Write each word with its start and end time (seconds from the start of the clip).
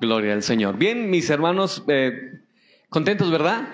Gloria 0.00 0.32
al 0.32 0.42
Señor. 0.42 0.78
Bien, 0.78 1.10
mis 1.10 1.28
hermanos, 1.28 1.84
eh, 1.86 2.40
contentos, 2.88 3.30
¿verdad? 3.30 3.68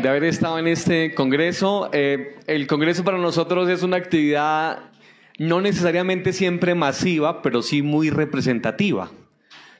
De 0.00 0.08
haber 0.08 0.22
estado 0.22 0.60
en 0.60 0.68
este 0.68 1.12
congreso. 1.12 1.90
Eh, 1.92 2.36
el 2.46 2.68
congreso 2.68 3.02
para 3.02 3.18
nosotros 3.18 3.68
es 3.68 3.82
una 3.82 3.96
actividad 3.96 4.92
no 5.38 5.60
necesariamente 5.60 6.32
siempre 6.32 6.76
masiva, 6.76 7.42
pero 7.42 7.62
sí 7.62 7.82
muy 7.82 8.10
representativa. 8.10 9.10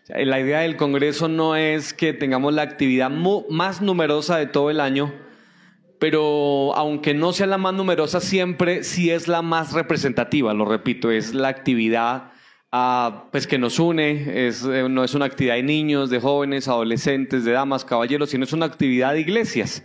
La 0.08 0.40
idea 0.40 0.60
del 0.60 0.76
congreso 0.76 1.28
no 1.28 1.54
es 1.54 1.94
que 1.94 2.12
tengamos 2.12 2.52
la 2.52 2.62
actividad 2.62 3.08
más 3.08 3.80
numerosa 3.80 4.36
de 4.36 4.46
todo 4.46 4.70
el 4.70 4.80
año, 4.80 5.14
pero 6.00 6.74
aunque 6.74 7.14
no 7.14 7.32
sea 7.32 7.46
la 7.46 7.58
más 7.58 7.74
numerosa, 7.74 8.18
siempre 8.18 8.82
sí 8.82 9.10
es 9.10 9.28
la 9.28 9.40
más 9.40 9.72
representativa, 9.72 10.52
lo 10.52 10.64
repito, 10.64 11.12
es 11.12 11.32
la 11.32 11.46
actividad 11.46 12.33
pues 13.30 13.46
que 13.46 13.56
nos 13.56 13.78
une, 13.78 14.46
es, 14.48 14.64
eh, 14.64 14.88
no 14.88 15.04
es 15.04 15.14
una 15.14 15.26
actividad 15.26 15.54
de 15.54 15.62
niños, 15.62 16.10
de 16.10 16.18
jóvenes, 16.18 16.66
adolescentes, 16.66 17.44
de 17.44 17.52
damas, 17.52 17.84
caballeros, 17.84 18.30
sino 18.30 18.44
es 18.44 18.52
una 18.52 18.66
actividad 18.66 19.12
de 19.12 19.20
iglesias, 19.20 19.84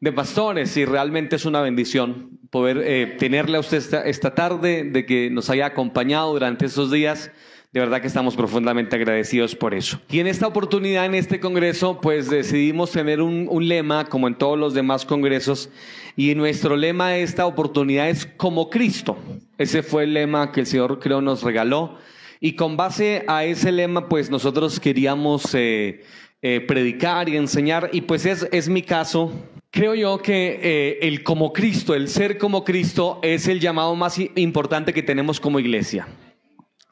de 0.00 0.12
pastores, 0.12 0.76
y 0.76 0.84
realmente 0.84 1.36
es 1.36 1.46
una 1.46 1.62
bendición 1.62 2.38
poder 2.50 2.82
eh, 2.84 3.16
tenerle 3.18 3.56
a 3.56 3.60
usted 3.60 3.78
esta, 4.04 4.34
tarde, 4.34 4.84
de 4.84 5.06
que 5.06 5.30
nos 5.30 5.48
haya 5.48 5.66
acompañado 5.66 6.32
durante 6.32 6.66
esos 6.66 6.90
días. 6.90 7.30
De 7.72 7.80
verdad 7.80 8.00
que 8.00 8.06
estamos 8.06 8.34
profundamente 8.34 8.96
agradecidos 8.96 9.54
por 9.54 9.74
eso. 9.74 10.00
Y 10.10 10.20
en 10.20 10.26
esta 10.26 10.46
oportunidad, 10.46 11.04
en 11.04 11.14
este 11.14 11.38
congreso, 11.38 12.00
pues 12.00 12.30
decidimos 12.30 12.92
tener 12.92 13.20
un, 13.20 13.46
un, 13.50 13.68
lema, 13.68 14.06
como 14.06 14.26
en 14.26 14.36
todos 14.36 14.58
los 14.58 14.72
demás 14.72 15.04
congresos, 15.04 15.70
y 16.16 16.34
nuestro 16.34 16.76
lema 16.76 17.10
de 17.10 17.22
esta 17.22 17.46
oportunidad 17.46 18.08
es 18.08 18.26
como 18.26 18.68
Cristo. 18.68 19.18
Ese 19.56 19.82
fue 19.82 20.04
el 20.04 20.14
lema 20.14 20.52
que 20.52 20.60
el 20.60 20.66
Señor 20.66 20.98
creo 20.98 21.20
nos 21.20 21.42
regaló. 21.42 21.98
Y 22.40 22.52
con 22.54 22.76
base 22.76 23.24
a 23.26 23.44
ese 23.44 23.72
lema, 23.72 24.08
pues 24.08 24.30
nosotros 24.30 24.78
queríamos 24.78 25.54
eh, 25.54 26.04
eh, 26.42 26.60
predicar 26.60 27.28
y 27.28 27.36
enseñar, 27.36 27.90
y 27.92 28.02
pues 28.02 28.26
es, 28.26 28.48
es 28.52 28.68
mi 28.68 28.82
caso. 28.82 29.32
Creo 29.70 29.94
yo 29.94 30.18
que 30.22 30.60
eh, 30.62 30.98
el 31.02 31.22
como 31.22 31.52
Cristo, 31.52 31.94
el 31.94 32.08
ser 32.08 32.38
como 32.38 32.64
Cristo, 32.64 33.18
es 33.22 33.48
el 33.48 33.60
llamado 33.60 33.94
más 33.96 34.18
importante 34.36 34.94
que 34.94 35.02
tenemos 35.02 35.40
como 35.40 35.58
iglesia. 35.58 36.06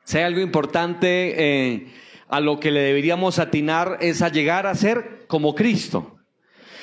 Si 0.04 0.18
hay 0.18 0.24
algo 0.24 0.40
importante 0.40 1.92
a 2.28 2.40
lo 2.40 2.60
que 2.60 2.70
le 2.70 2.80
deberíamos 2.80 3.38
atinar 3.38 3.98
es 4.00 4.22
a 4.22 4.28
llegar 4.28 4.66
a 4.66 4.74
ser 4.74 5.24
como 5.26 5.54
Cristo. 5.54 6.16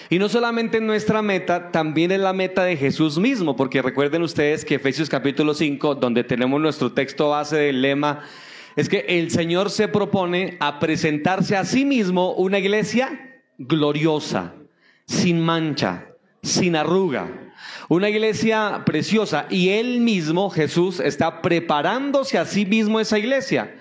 Y 0.09 0.20
no 0.20 0.30
solamente 0.30 0.80
nuestra 0.81 1.22
meta, 1.22 1.72
también 1.72 2.11
es 2.11 2.20
la 2.20 2.33
meta 2.33 2.64
de 2.64 2.77
Jesús 2.77 3.17
mismo, 3.17 3.55
porque 3.55 3.81
recuerden 3.81 4.22
ustedes 4.22 4.66
que 4.66 4.75
Efesios 4.75 5.09
capítulo 5.09 5.53
5, 5.53 5.95
donde 5.95 6.23
tenemos 6.23 6.59
nuestro 6.61 6.92
texto 6.92 7.30
base 7.30 7.55
del 7.58 7.81
lema 7.81 8.23
es 8.76 8.90
que 8.90 9.06
el 9.08 9.32
Señor 9.32 9.70
se 9.70 9.88
propone 9.88 10.58
a 10.60 10.80
presentarse 10.80 11.56
a 11.56 11.66
sí 11.66 11.86
mismo 11.86 12.34
una 12.34 12.60
iglesia 12.60 13.42
gloriosa, 13.58 14.54
sin 15.06 15.40
mancha, 15.40 16.06
sin 16.42 16.76
arruga. 16.76 17.40
Una 17.90 18.10
iglesia 18.10 18.84
preciosa 18.86 19.46
y 19.50 19.70
él 19.70 20.00
mismo, 20.00 20.50
Jesús, 20.50 21.00
está 21.00 21.42
preparándose 21.42 22.38
a 22.38 22.46
sí 22.46 22.66
mismo 22.66 23.00
esa 23.00 23.20
iglesia. 23.20 23.76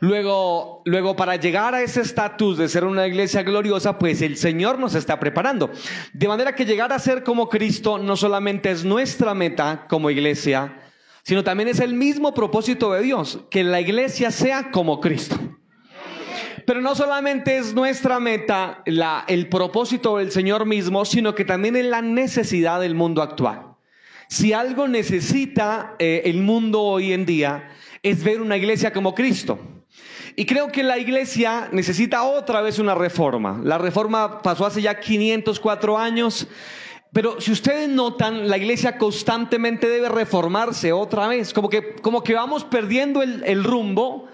Luego, 0.00 0.82
luego 0.84 1.16
para 1.16 1.36
llegar 1.36 1.74
a 1.74 1.82
ese 1.82 2.02
estatus 2.02 2.58
de 2.58 2.68
ser 2.68 2.84
una 2.84 3.06
iglesia 3.06 3.42
gloriosa, 3.42 3.98
pues 3.98 4.22
el 4.22 4.36
Señor 4.36 4.78
nos 4.78 4.94
está 4.94 5.18
preparando. 5.18 5.70
De 6.12 6.28
manera 6.28 6.54
que 6.54 6.66
llegar 6.66 6.92
a 6.92 6.98
ser 6.98 7.22
como 7.22 7.48
Cristo 7.48 7.98
no 7.98 8.16
solamente 8.16 8.70
es 8.70 8.84
nuestra 8.84 9.34
meta 9.34 9.86
como 9.88 10.10
iglesia, 10.10 10.83
sino 11.24 11.42
también 11.42 11.68
es 11.68 11.80
el 11.80 11.94
mismo 11.94 12.34
propósito 12.34 12.92
de 12.92 13.02
Dios, 13.02 13.40
que 13.50 13.64
la 13.64 13.80
iglesia 13.80 14.30
sea 14.30 14.70
como 14.70 15.00
Cristo. 15.00 15.36
Pero 16.66 16.80
no 16.80 16.94
solamente 16.94 17.56
es 17.56 17.74
nuestra 17.74 18.20
meta 18.20 18.82
el 18.86 19.48
propósito 19.48 20.18
del 20.18 20.30
Señor 20.30 20.66
mismo, 20.66 21.04
sino 21.04 21.34
que 21.34 21.44
también 21.44 21.76
es 21.76 21.86
la 21.86 22.02
necesidad 22.02 22.80
del 22.80 22.94
mundo 22.94 23.22
actual. 23.22 23.74
Si 24.28 24.52
algo 24.52 24.88
necesita 24.88 25.96
eh, 25.98 26.22
el 26.26 26.40
mundo 26.40 26.82
hoy 26.82 27.12
en 27.12 27.26
día, 27.26 27.70
es 28.02 28.22
ver 28.22 28.40
una 28.40 28.56
iglesia 28.56 28.92
como 28.92 29.14
Cristo. 29.14 29.58
Y 30.36 30.46
creo 30.46 30.72
que 30.72 30.82
la 30.82 30.98
iglesia 30.98 31.68
necesita 31.72 32.24
otra 32.24 32.60
vez 32.60 32.78
una 32.78 32.94
reforma. 32.94 33.60
La 33.62 33.78
reforma 33.78 34.42
pasó 34.42 34.66
hace 34.66 34.82
ya 34.82 34.98
504 34.98 35.98
años 35.98 36.48
pero 37.14 37.40
si 37.40 37.52
ustedes 37.52 37.88
notan, 37.88 38.48
la 38.48 38.58
iglesia 38.58 38.98
constantemente 38.98 39.88
debe 39.88 40.08
reformarse 40.08 40.92
otra 40.92 41.28
vez, 41.28 41.54
como 41.54 41.70
que, 41.70 41.94
como 41.96 42.24
que 42.24 42.34
vamos 42.34 42.64
perdiendo 42.64 43.22
el, 43.22 43.42
el 43.44 43.62
rumbo 43.62 44.28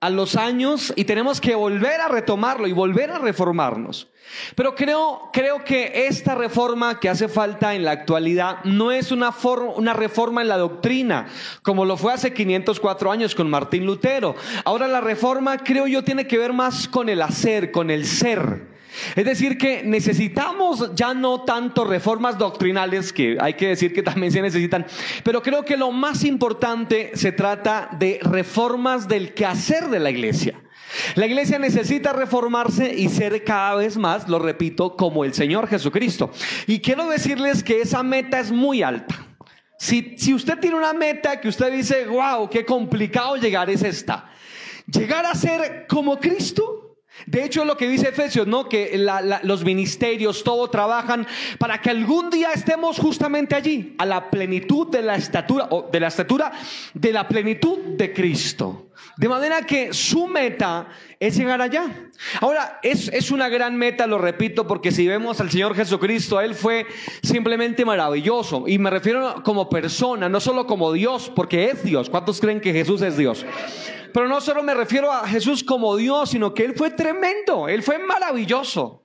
a 0.00 0.10
los 0.10 0.34
años 0.34 0.92
y 0.96 1.04
tenemos 1.04 1.40
que 1.40 1.54
volver 1.54 2.00
a 2.00 2.08
retomarlo 2.08 2.66
y 2.66 2.72
volver 2.72 3.10
a 3.10 3.18
reformarnos. 3.18 4.08
Pero 4.56 4.74
creo, 4.74 5.28
creo 5.32 5.62
que 5.62 6.06
esta 6.06 6.34
reforma 6.34 6.98
que 6.98 7.08
hace 7.08 7.28
falta 7.28 7.74
en 7.74 7.84
la 7.84 7.90
actualidad 7.90 8.64
no 8.64 8.90
es 8.92 9.12
una, 9.12 9.30
una 9.76 9.92
reforma 9.92 10.40
en 10.40 10.48
la 10.48 10.56
doctrina, 10.56 11.28
como 11.62 11.84
lo 11.84 11.96
fue 11.96 12.14
hace 12.14 12.32
504 12.32 13.12
años 13.12 13.34
con 13.34 13.50
Martín 13.50 13.84
Lutero. 13.84 14.34
Ahora 14.64 14.88
la 14.88 15.02
reforma 15.02 15.58
creo 15.58 15.86
yo 15.86 16.02
tiene 16.02 16.26
que 16.26 16.38
ver 16.38 16.54
más 16.54 16.88
con 16.88 17.10
el 17.10 17.20
hacer, 17.20 17.70
con 17.70 17.90
el 17.90 18.06
ser. 18.06 18.71
Es 19.16 19.24
decir, 19.24 19.58
que 19.58 19.82
necesitamos 19.82 20.94
ya 20.94 21.14
no 21.14 21.42
tanto 21.42 21.84
reformas 21.84 22.38
doctrinales, 22.38 23.12
que 23.12 23.36
hay 23.40 23.54
que 23.54 23.68
decir 23.68 23.92
que 23.92 24.02
también 24.02 24.32
se 24.32 24.42
necesitan, 24.42 24.86
pero 25.24 25.42
creo 25.42 25.64
que 25.64 25.76
lo 25.76 25.90
más 25.92 26.24
importante 26.24 27.12
se 27.14 27.32
trata 27.32 27.88
de 27.98 28.20
reformas 28.22 29.08
del 29.08 29.34
quehacer 29.34 29.88
de 29.88 30.00
la 30.00 30.10
iglesia. 30.10 30.60
La 31.14 31.26
iglesia 31.26 31.58
necesita 31.58 32.12
reformarse 32.12 32.94
y 32.94 33.08
ser 33.08 33.44
cada 33.44 33.76
vez 33.76 33.96
más, 33.96 34.28
lo 34.28 34.38
repito, 34.38 34.96
como 34.96 35.24
el 35.24 35.32
Señor 35.32 35.66
Jesucristo. 35.66 36.30
Y 36.66 36.80
quiero 36.80 37.08
decirles 37.08 37.62
que 37.62 37.80
esa 37.80 38.02
meta 38.02 38.38
es 38.40 38.52
muy 38.52 38.82
alta. 38.82 39.26
Si, 39.78 40.14
si 40.18 40.34
usted 40.34 40.58
tiene 40.58 40.76
una 40.76 40.92
meta 40.92 41.40
que 41.40 41.48
usted 41.48 41.72
dice, 41.72 42.06
wow, 42.06 42.48
qué 42.48 42.64
complicado 42.64 43.36
llegar 43.36 43.70
es 43.70 43.82
esta. 43.82 44.30
Llegar 44.86 45.24
a 45.24 45.34
ser 45.34 45.86
como 45.88 46.18
Cristo 46.18 46.81
de 47.26 47.44
hecho, 47.44 47.64
lo 47.64 47.76
que 47.76 47.88
dice 47.88 48.08
Efesios, 48.08 48.46
¿no? 48.46 48.68
Que 48.68 48.98
los 49.42 49.64
ministerios, 49.64 50.42
todo 50.42 50.68
trabajan 50.68 51.26
para 51.58 51.80
que 51.80 51.90
algún 51.90 52.30
día 52.30 52.52
estemos 52.52 52.98
justamente 52.98 53.54
allí, 53.54 53.94
a 53.98 54.06
la 54.06 54.30
plenitud 54.30 54.88
de 54.88 55.02
la 55.02 55.14
estatura, 55.14 55.68
o 55.70 55.88
de 55.90 56.00
la 56.00 56.08
estatura 56.08 56.52
de 56.94 57.12
la 57.12 57.28
plenitud 57.28 57.78
de 57.96 58.12
Cristo. 58.12 58.88
De 59.16 59.28
manera 59.28 59.62
que 59.62 59.92
su 59.92 60.26
meta 60.26 60.88
es 61.20 61.36
llegar 61.36 61.60
allá. 61.60 62.10
Ahora, 62.40 62.80
es, 62.82 63.08
es 63.08 63.30
una 63.30 63.48
gran 63.48 63.76
meta, 63.76 64.06
lo 64.06 64.18
repito, 64.18 64.66
porque 64.66 64.90
si 64.90 65.06
vemos 65.06 65.40
al 65.40 65.50
Señor 65.50 65.74
Jesucristo, 65.74 66.40
Él 66.40 66.54
fue 66.54 66.86
simplemente 67.22 67.84
maravilloso. 67.84 68.64
Y 68.66 68.78
me 68.78 68.90
refiero 68.90 69.42
como 69.44 69.68
persona, 69.68 70.28
no 70.28 70.40
solo 70.40 70.66
como 70.66 70.92
Dios, 70.92 71.30
porque 71.34 71.66
es 71.66 71.84
Dios. 71.84 72.10
¿Cuántos 72.10 72.40
creen 72.40 72.60
que 72.60 72.72
Jesús 72.72 73.02
es 73.02 73.16
Dios? 73.16 73.44
Pero 74.12 74.28
no 74.28 74.40
solo 74.40 74.62
me 74.62 74.74
refiero 74.74 75.12
a 75.12 75.26
Jesús 75.26 75.64
como 75.64 75.96
Dios, 75.96 76.30
sino 76.30 76.54
que 76.54 76.64
Él 76.64 76.74
fue 76.74 76.90
tremendo, 76.90 77.68
Él 77.68 77.82
fue 77.82 77.98
maravilloso. 77.98 79.02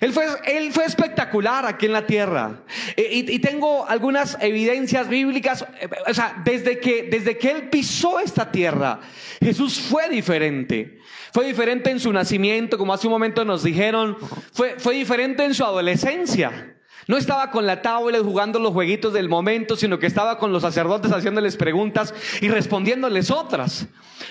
Él 0.00 0.12
fue, 0.12 0.26
él 0.44 0.72
fue 0.72 0.84
espectacular 0.84 1.64
aquí 1.64 1.86
en 1.86 1.92
la 1.92 2.06
tierra. 2.06 2.60
E, 2.96 3.02
y, 3.02 3.34
y, 3.34 3.38
tengo 3.38 3.88
algunas 3.88 4.36
evidencias 4.42 5.08
bíblicas. 5.08 5.64
O 6.06 6.12
sea, 6.12 6.42
desde 6.44 6.78
que, 6.78 7.04
desde 7.04 7.38
que 7.38 7.50
Él 7.50 7.70
pisó 7.70 8.20
esta 8.20 8.50
tierra, 8.50 9.00
Jesús 9.40 9.80
fue 9.80 10.10
diferente. 10.10 10.98
Fue 11.32 11.46
diferente 11.46 11.90
en 11.90 12.00
su 12.00 12.12
nacimiento, 12.12 12.78
como 12.78 12.92
hace 12.92 13.06
un 13.06 13.12
momento 13.14 13.44
nos 13.44 13.62
dijeron. 13.62 14.18
Fue, 14.52 14.78
fue 14.78 14.94
diferente 14.94 15.44
en 15.44 15.54
su 15.54 15.64
adolescencia. 15.64 16.75
No 17.06 17.16
estaba 17.16 17.50
con 17.50 17.66
la 17.66 17.82
tablet 17.82 18.22
jugando 18.22 18.58
los 18.58 18.72
jueguitos 18.72 19.12
del 19.12 19.28
momento, 19.28 19.76
sino 19.76 19.98
que 19.98 20.06
estaba 20.06 20.38
con 20.38 20.52
los 20.52 20.62
sacerdotes 20.62 21.12
haciéndoles 21.12 21.56
preguntas 21.56 22.12
y 22.40 22.48
respondiéndoles 22.48 23.30
otras. 23.30 23.86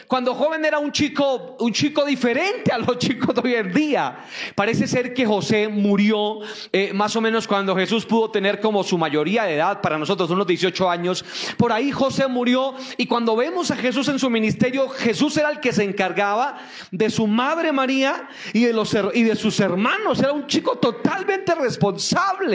Cuando 0.08 0.36
joven 0.36 0.66
era 0.66 0.80
un 0.80 0.92
chico, 0.92 1.56
un 1.60 1.72
chico 1.72 2.04
diferente 2.06 2.72
a 2.72 2.78
los 2.78 2.98
chicos 3.00 3.34
de 3.36 3.42
hoy 3.42 3.56
en 3.56 3.74
día. 3.74 4.20
Parece 4.56 4.88
ser 4.88 5.14
que 5.14 5.26
José 5.26 5.68
murió 5.68 6.40
eh, 6.72 6.92
más 6.94 7.16
o 7.16 7.22
menos 7.22 7.48
cuando 7.48 7.76
Jesús 7.76 8.06
pudo 8.06 8.30
tener 8.30 8.60
como 8.60 8.84
su 8.84 8.98
mayoría 8.98 9.44
de 9.44 9.56
edad, 9.56 9.82
para 9.82 9.98
nosotros 9.98 10.30
unos 10.30 10.48
18 10.48 10.90
años. 10.90 11.24
Por 11.58 11.72
ahí 11.72 11.92
José 11.92 12.28
murió 12.28 12.76
y 12.98 13.08
cuando 13.08 13.36
vemos 13.36 13.72
a 13.72 13.76
Jesús 13.76 14.08
en 14.10 14.20
su 14.20 14.30
ministerio, 14.30 14.90
Jesús 14.90 15.38
era 15.38 15.50
el 15.50 15.60
que 15.60 15.72
se 15.72 15.84
encargaba 15.84 16.58
de 16.92 17.10
su 17.10 17.26
madre 17.28 17.72
María 17.72 18.28
y 18.54 18.66
de, 18.66 18.74
los, 18.74 18.96
y 19.14 19.24
de 19.24 19.36
sus 19.36 19.60
hermanos. 19.60 20.20
Era 20.20 20.34
un 20.34 20.48
chico 20.48 20.78
totalmente 20.78 21.56
responsable. 21.56 22.55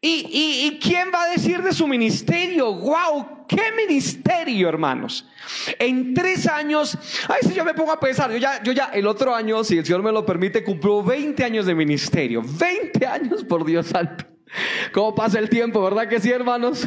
¿Y, 0.00 0.78
quién 0.80 1.10
va 1.12 1.24
a 1.24 1.30
decir 1.30 1.62
de 1.62 1.72
su 1.72 1.86
ministerio? 1.88 2.72
¡Wow! 2.72 3.46
¡Qué 3.48 3.72
ministerio, 3.76 4.68
hermanos! 4.68 5.26
En 5.78 6.14
tres 6.14 6.46
años, 6.46 6.96
ay, 7.28 7.48
si 7.48 7.54
yo 7.54 7.64
me 7.64 7.74
pongo 7.74 7.92
a 7.92 7.98
pensar, 7.98 8.30
yo 8.30 8.36
ya, 8.36 8.62
yo 8.62 8.72
ya 8.72 8.90
el 8.92 9.06
otro 9.06 9.34
año, 9.34 9.64
si 9.64 9.78
el 9.78 9.84
Señor 9.84 10.02
me 10.02 10.12
lo 10.12 10.24
permite, 10.24 10.62
cumplo 10.62 11.02
20 11.02 11.42
años 11.42 11.66
de 11.66 11.74
ministerio. 11.74 12.42
20 12.44 13.06
años, 13.06 13.44
por 13.44 13.64
Dios 13.64 13.86
santo. 13.86 14.24
¿Cómo 14.92 15.14
pasa 15.14 15.38
el 15.38 15.48
tiempo, 15.48 15.82
verdad 15.82 16.08
que 16.08 16.20
sí, 16.20 16.30
hermanos? 16.30 16.86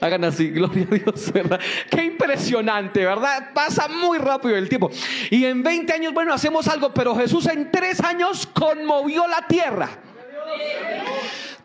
Hagan 0.00 0.24
así, 0.24 0.50
gloria 0.50 0.86
a 0.90 0.94
Dios, 0.94 1.32
¿verdad? 1.32 1.60
Qué 1.90 2.04
impresionante, 2.04 3.04
¿verdad? 3.04 3.52
Pasa 3.52 3.88
muy 3.88 4.18
rápido 4.18 4.56
el 4.56 4.68
tiempo. 4.68 4.90
Y 5.30 5.44
en 5.44 5.62
20 5.62 5.92
años, 5.92 6.12
bueno, 6.12 6.32
hacemos 6.32 6.68
algo, 6.68 6.94
pero 6.94 7.14
Jesús 7.16 7.46
en 7.46 7.70
tres 7.70 8.00
años 8.00 8.46
conmovió 8.46 9.26
la 9.26 9.46
tierra. 9.46 9.88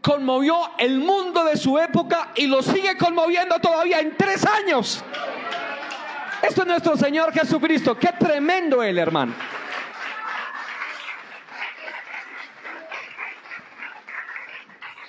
Conmovió 0.04 0.58
el 0.80 1.00
mundo 1.00 1.46
de 1.46 1.56
su 1.56 1.80
época 1.80 2.34
y 2.36 2.48
lo 2.48 2.62
sigue 2.62 2.98
conmoviendo 2.98 3.58
todavía 3.60 4.02
en 4.02 4.18
tres 4.18 4.46
años. 4.46 5.02
Esto 6.42 6.64
es 6.64 6.68
nuestro 6.68 6.98
Señor 6.98 7.32
Jesucristo. 7.32 7.98
Qué 7.98 8.10
tremendo 8.20 8.84
Él, 8.84 8.98
hermano. 8.98 9.34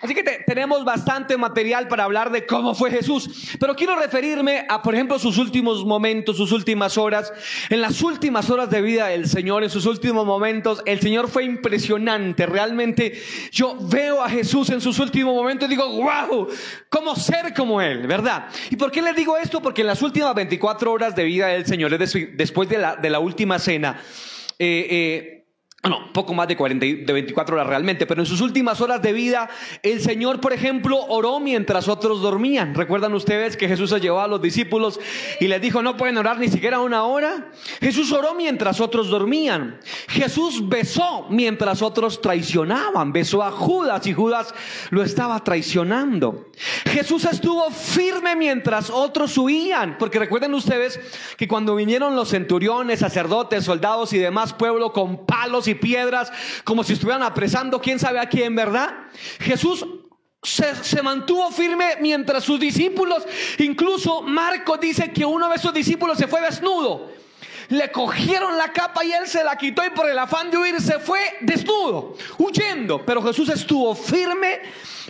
Así 0.05 0.15
que 0.15 0.23
tenemos 0.23 0.85
bastante 0.85 1.39
material 1.39 1.89
para 1.89 2.05
hablar 2.05 2.31
de 2.31 2.45
cómo 2.45 2.75
fue 2.75 2.91
Jesús. 2.91 3.56
Pero 3.59 3.75
quiero 3.75 3.97
referirme 3.97 4.67
a, 4.69 4.83
por 4.83 4.95
ejemplo, 4.95 5.19
sus 5.19 5.39
últimos 5.39 5.83
momentos, 5.87 6.37
sus 6.37 6.53
últimas 6.53 6.99
horas. 6.99 7.33
En 7.71 7.81
las 7.81 8.03
últimas 8.03 8.51
horas 8.51 8.69
de 8.69 8.83
vida 8.83 9.06
del 9.06 9.27
Señor, 9.27 9.65
en 9.65 9.71
sus 9.71 9.87
últimos 9.87 10.27
momentos, 10.27 10.83
el 10.85 11.01
Señor 11.01 11.31
fue 11.31 11.45
impresionante. 11.45 12.45
Realmente 12.45 13.19
yo 13.51 13.79
veo 13.81 14.23
a 14.23 14.29
Jesús 14.29 14.69
en 14.69 14.83
sus 14.83 14.99
últimos 14.99 15.35
momentos 15.35 15.69
y 15.69 15.71
digo, 15.71 15.89
wow, 15.89 16.49
¿cómo 16.91 17.17
ser 17.17 17.55
como 17.55 17.81
Él? 17.81 18.07
¿Verdad? 18.07 18.49
¿Y 18.69 18.77
por 18.77 18.93
qué 18.93 19.00
le 19.00 19.15
digo 19.15 19.39
esto? 19.39 19.62
Porque 19.62 19.81
en 19.81 19.87
las 19.87 20.03
últimas 20.03 20.35
24 20.35 20.93
horas 20.93 21.17
de 21.17 21.25
vida 21.25 21.47
del 21.47 21.65
Señor, 21.65 21.97
después 21.97 22.69
de 22.69 22.77
la, 22.77 22.97
de 22.97 23.09
la 23.09 23.21
última 23.21 23.59
cena, 23.59 23.99
eh, 24.59 24.87
eh, 24.91 25.34
no, 25.89 26.13
poco 26.13 26.33
más 26.33 26.49
de, 26.49 26.57
40, 26.57 26.87
de 27.05 27.13
24 27.13 27.57
horas 27.57 27.67
realmente, 27.67 28.07
pero 28.07 28.23
en 28.23 28.27
sus 28.27 28.41
últimas 28.41 28.81
horas 28.81 29.03
de 29.03 29.13
vida, 29.13 29.51
el 29.83 30.01
Señor, 30.01 30.41
por 30.41 30.53
ejemplo, 30.53 30.99
oró 31.09 31.41
mientras 31.41 31.89
otros 31.89 32.23
dormían. 32.23 32.75
¿Recuerdan 32.75 33.13
ustedes 33.15 33.57
que 33.57 33.69
Jesús 33.69 33.91
se 33.91 34.01
llevó 34.01 34.21
a 34.21 34.29
los 34.29 34.41
discípulos 34.41 34.99
y 35.41 35.47
les 35.47 35.61
dijo, 35.61 35.83
no 35.83 35.97
pueden 35.97 36.17
orar 36.17 36.39
ni 36.39 36.49
siquiera 36.49 36.81
una 36.81 37.05
hora? 37.05 37.51
Jesús 37.81 38.13
oró 38.13 38.35
mientras 38.35 38.81
otros 38.81 39.09
dormían. 39.09 39.79
Jesús 40.09 40.69
besó 40.69 41.27
mientras 41.29 41.83
otros 41.83 42.21
traicionaban. 42.21 43.13
Besó 43.13 43.43
a 43.43 43.51
Judas 43.51 44.07
y 44.07 44.15
Judas 44.15 44.55
lo 44.91 45.03
estaba 45.03 45.43
traicionando. 45.45 46.51
Jesús 46.87 47.25
estuvo 47.25 47.71
firme 47.71 48.37
mientras 48.37 48.89
otros 48.89 49.37
huían, 49.37 49.99
porque 49.99 50.19
recuerden 50.19 50.55
ustedes 50.55 50.99
que 51.37 51.49
cuando 51.49 51.75
vinieron 51.75 52.17
los 52.17 52.31
centuriones, 52.31 53.01
sacerdotes, 53.01 53.65
soldados 53.65 54.13
y 54.13 54.19
demás 54.19 54.53
pueblo 54.53 54.93
con 54.93 55.27
palos 55.27 55.69
y 55.69 55.74
piedras, 55.75 56.32
como 56.65 56.85
si 56.85 56.94
estuvieran 56.94 57.23
apresando 57.23 57.81
quién 57.81 57.99
sabe 57.99 58.19
a 58.19 58.29
quién, 58.29 58.55
¿verdad? 58.55 58.94
Jesús 59.41 59.87
se, 60.43 60.75
se, 60.85 61.03
mantuvo 61.03 61.50
firme 61.50 61.97
mientras 62.00 62.44
sus 62.44 62.61
discípulos, 62.61 63.26
incluso 63.59 64.23
Marco 64.23 64.76
dice 64.76 65.11
que 65.11 65.25
uno 65.25 65.49
de 65.49 65.59
sus 65.59 65.73
discípulos 65.73 66.19
se 66.19 66.26
fue 66.26 66.41
desnudo. 66.41 67.12
Le 67.69 67.91
cogieron 67.91 68.59
la 68.59 68.73
capa 68.73 69.05
y 69.05 69.12
él 69.12 69.26
se 69.26 69.43
la 69.43 69.56
quitó 69.56 69.85
y 69.85 69.91
por 69.91 70.09
el 70.09 70.19
afán 70.19 70.50
de 70.50 70.59
huir 70.59 70.81
se 70.81 70.99
fue 70.99 71.21
desnudo, 71.41 72.15
huyendo. 72.37 73.05
Pero 73.06 73.23
Jesús 73.23 73.49
estuvo 73.49 73.94
firme 73.94 74.61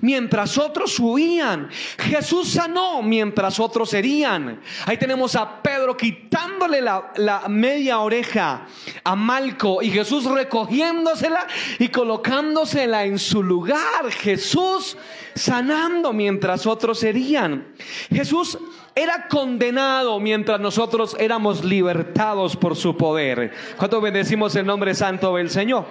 mientras 0.01 0.59
otros 0.59 0.99
huían. 0.99 1.69
Jesús 1.99 2.53
sanó 2.53 3.03
mientras 3.03 3.61
otros 3.61 3.93
herían. 3.95 4.61
Ahí 4.87 4.97
tenemos 4.97 5.35
a 5.37 5.63
Pedro 5.63 5.97
quitándole 5.97 6.81
la, 6.81 7.13
la, 7.17 7.49
media 7.49 8.01
oreja 8.01 8.67
a 9.03 9.17
Malco 9.17 9.83
y 9.83 9.91
Jesús 9.91 10.25
recogiéndosela 10.25 11.47
y 11.79 11.89
colocándosela 11.89 13.05
en 13.05 13.19
su 13.19 13.43
lugar. 13.43 14.11
Jesús 14.11 14.97
sanando 15.35 16.13
mientras 16.13 16.67
otros 16.67 17.03
herían. 17.03 17.75
Jesús 18.11 18.59
era 18.95 19.27
condenado 19.27 20.21
mientras 20.21 20.61
nosotros 20.61 21.17
éramos 21.19 21.65
libertados 21.65 22.57
por 22.57 22.77
su 22.77 22.97
poder. 22.97 23.53
¿Cuánto 23.77 24.01
bendecimos 24.01 24.55
el 24.57 24.67
nombre 24.67 24.95
santo 24.95 25.35
del 25.35 25.51
Señor? 25.51 25.85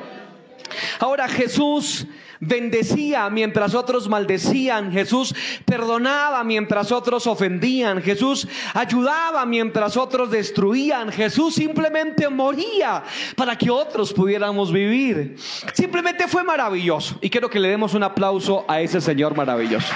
Ahora 0.99 1.27
Jesús 1.27 2.07
bendecía 2.45 3.29
mientras 3.29 3.73
otros 3.73 4.07
maldecían. 4.09 4.91
Jesús 4.91 5.33
perdonaba 5.65 6.43
mientras 6.43 6.91
otros 6.91 7.27
ofendían. 7.27 8.01
Jesús 8.01 8.47
ayudaba 8.73 9.45
mientras 9.45 9.97
otros 9.97 10.31
destruían. 10.31 11.11
Jesús 11.11 11.55
simplemente 11.55 12.29
moría 12.29 13.03
para 13.35 13.57
que 13.57 13.69
otros 13.69 14.13
pudiéramos 14.13 14.71
vivir. 14.71 15.35
Simplemente 15.73 16.27
fue 16.27 16.43
maravilloso. 16.43 17.17
Y 17.21 17.29
quiero 17.29 17.49
que 17.49 17.59
le 17.59 17.69
demos 17.69 17.93
un 17.93 18.03
aplauso 18.03 18.65
a 18.67 18.81
ese 18.81 19.01
Señor 19.01 19.35
maravilloso. 19.35 19.93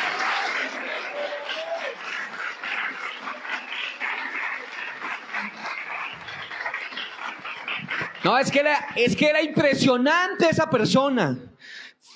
No, 8.24 8.38
es 8.38 8.52
que 8.52 8.60
era, 8.60 8.88
es 8.98 9.16
que 9.16 9.30
era 9.30 9.42
impresionante 9.42 10.50
esa 10.50 10.70
persona. 10.70 11.38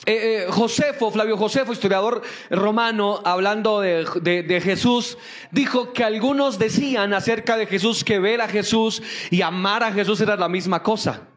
Eh, 0.05 0.45
eh, 0.47 0.51
Josefo, 0.51 1.11
Flavio 1.11 1.37
Josefo, 1.37 1.73
historiador 1.73 2.23
romano, 2.49 3.21
hablando 3.23 3.81
de, 3.81 4.03
de, 4.21 4.61
Jesús, 4.61 5.15
dijo 5.51 5.93
que 5.93 6.03
algunos 6.03 6.57
decían 6.57 7.13
acerca 7.13 7.55
de 7.55 7.67
Jesús 7.67 8.03
que 8.03 8.19
ver 8.19 8.41
a 8.41 8.47
Jesús 8.47 9.03
y 9.29 9.43
amar 9.43 9.83
a 9.83 9.91
Jesús 9.91 10.19
era 10.19 10.35
la 10.35 10.49
misma 10.49 10.81
cosa, 10.81 11.27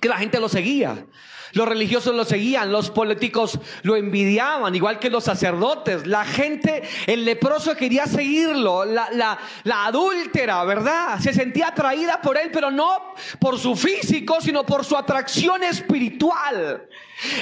que 0.00 0.08
la 0.08 0.16
gente 0.16 0.38
lo 0.38 0.48
seguía. 0.48 1.06
Los 1.54 1.68
religiosos 1.68 2.14
lo 2.14 2.24
seguían, 2.24 2.70
los 2.72 2.90
políticos 2.90 3.58
lo 3.82 3.96
envidiaban, 3.96 4.74
igual 4.74 4.98
que 4.98 5.10
los 5.10 5.24
sacerdotes. 5.24 6.06
La 6.06 6.24
gente, 6.24 6.82
el 7.06 7.24
leproso 7.24 7.76
quería 7.76 8.06
seguirlo, 8.06 8.84
la, 8.84 9.08
la, 9.12 9.38
la 9.62 9.86
adúltera, 9.86 10.64
¿verdad? 10.64 11.18
Se 11.20 11.32
sentía 11.32 11.68
atraída 11.68 12.20
por 12.20 12.36
él, 12.36 12.50
pero 12.52 12.70
no 12.70 13.14
por 13.38 13.58
su 13.58 13.76
físico, 13.76 14.40
sino 14.40 14.66
por 14.66 14.84
su 14.84 14.96
atracción 14.96 15.62
espiritual. 15.62 16.88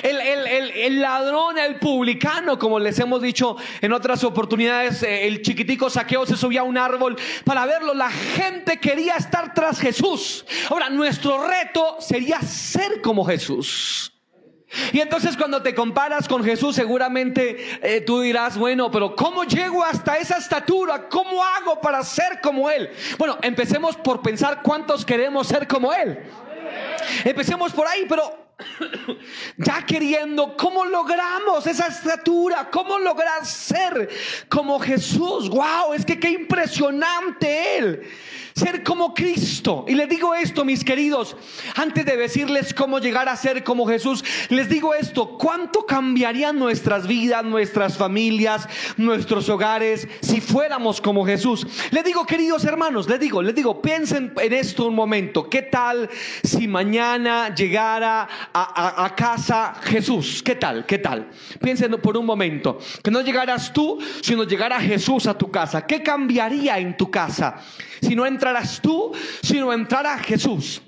El, 0.02 0.20
el, 0.20 0.70
el, 0.70 1.00
ladrón, 1.00 1.56
el 1.58 1.76
publicano, 1.78 2.58
como 2.58 2.78
les 2.78 2.98
hemos 2.98 3.22
dicho 3.22 3.56
en 3.80 3.92
otras 3.92 4.22
oportunidades, 4.22 5.02
eh, 5.02 5.26
el 5.26 5.40
chiquitico 5.40 5.88
saqueo 5.88 6.26
se 6.26 6.36
subía 6.36 6.60
a 6.60 6.64
un 6.64 6.76
árbol 6.76 7.16
para 7.44 7.64
verlo. 7.64 7.94
La 7.94 8.10
gente 8.10 8.78
quería 8.78 9.14
estar 9.14 9.54
tras 9.54 9.80
Jesús. 9.80 10.44
Ahora, 10.68 10.90
nuestro 10.90 11.46
reto 11.46 11.96
sería 12.00 12.40
ser 12.42 13.00
como 13.00 13.24
Jesús. 13.24 14.01
Y 14.92 15.00
entonces 15.00 15.36
cuando 15.36 15.62
te 15.62 15.74
comparas 15.74 16.28
con 16.28 16.42
Jesús, 16.42 16.74
seguramente 16.74 17.78
eh, 17.82 18.00
tú 18.00 18.20
dirás, 18.20 18.56
bueno, 18.56 18.90
pero 18.90 19.14
¿cómo 19.14 19.44
llego 19.44 19.84
hasta 19.84 20.18
esa 20.18 20.38
estatura? 20.38 21.08
¿Cómo 21.08 21.42
hago 21.42 21.80
para 21.80 22.02
ser 22.02 22.40
como 22.40 22.70
Él? 22.70 22.90
Bueno, 23.18 23.38
empecemos 23.42 23.96
por 23.96 24.22
pensar 24.22 24.62
cuántos 24.62 25.04
queremos 25.04 25.46
ser 25.46 25.66
como 25.66 25.92
Él. 25.92 26.18
Empecemos 27.24 27.72
por 27.72 27.86
ahí, 27.86 28.06
pero 28.08 28.42
ya 29.56 29.84
queriendo, 29.84 30.56
¿cómo 30.56 30.84
logramos 30.84 31.66
esa 31.66 31.88
estatura? 31.88 32.68
¿Cómo 32.70 32.98
lograr 32.98 33.44
ser 33.44 34.08
como 34.48 34.78
Jesús? 34.78 35.48
¡Wow! 35.48 35.94
Es 35.94 36.04
que 36.04 36.18
qué 36.18 36.30
impresionante 36.30 37.78
Él 37.78 38.02
ser 38.54 38.82
como 38.82 39.14
Cristo. 39.14 39.84
Y 39.88 39.94
les 39.94 40.08
digo 40.08 40.34
esto, 40.34 40.64
mis 40.64 40.84
queridos, 40.84 41.36
antes 41.76 42.04
de 42.04 42.16
decirles 42.16 42.74
cómo 42.74 42.98
llegar 42.98 43.28
a 43.28 43.36
ser 43.36 43.64
como 43.64 43.86
Jesús, 43.86 44.24
les 44.48 44.68
digo 44.68 44.94
esto, 44.94 45.36
¿cuánto 45.38 45.86
cambiarían 45.86 46.58
nuestras 46.58 47.06
vidas, 47.06 47.44
nuestras 47.44 47.96
familias, 47.96 48.68
nuestros 48.96 49.48
hogares 49.48 50.08
si 50.20 50.40
fuéramos 50.40 51.00
como 51.00 51.24
Jesús? 51.24 51.66
Les 51.90 52.04
digo, 52.04 52.26
queridos 52.26 52.64
hermanos, 52.64 53.08
les 53.08 53.20
digo, 53.20 53.42
les 53.42 53.54
digo, 53.54 53.80
piensen 53.80 54.32
en 54.40 54.52
esto 54.52 54.86
un 54.86 54.94
momento, 54.94 55.48
¿qué 55.48 55.62
tal 55.62 56.08
si 56.42 56.68
mañana 56.68 57.54
llegara 57.54 58.28
a, 58.52 59.14
casa 59.16 59.74
Jesús? 59.82 60.42
¿Qué 60.42 60.54
tal? 60.54 60.86
¿Qué 60.86 60.98
tal? 60.98 61.28
Piensen 61.60 61.92
por 62.00 62.16
un 62.16 62.26
momento, 62.26 62.78
que 63.02 63.10
no 63.10 63.20
llegaras 63.20 63.72
tú, 63.72 63.98
sino 64.22 64.44
llegara 64.44 64.80
Jesús 64.80 65.26
a 65.26 65.36
tu 65.36 65.50
casa. 65.50 65.86
¿Qué 65.86 66.02
cambiaría 66.02 66.78
en 66.78 66.96
tu 66.96 67.10
casa? 67.10 67.60
Si 68.00 68.16
no 68.16 68.26
entrarás 68.42 68.80
tú, 68.82 69.12
sino 69.40 69.72
entrará 69.72 70.18
Jesús. 70.18 70.82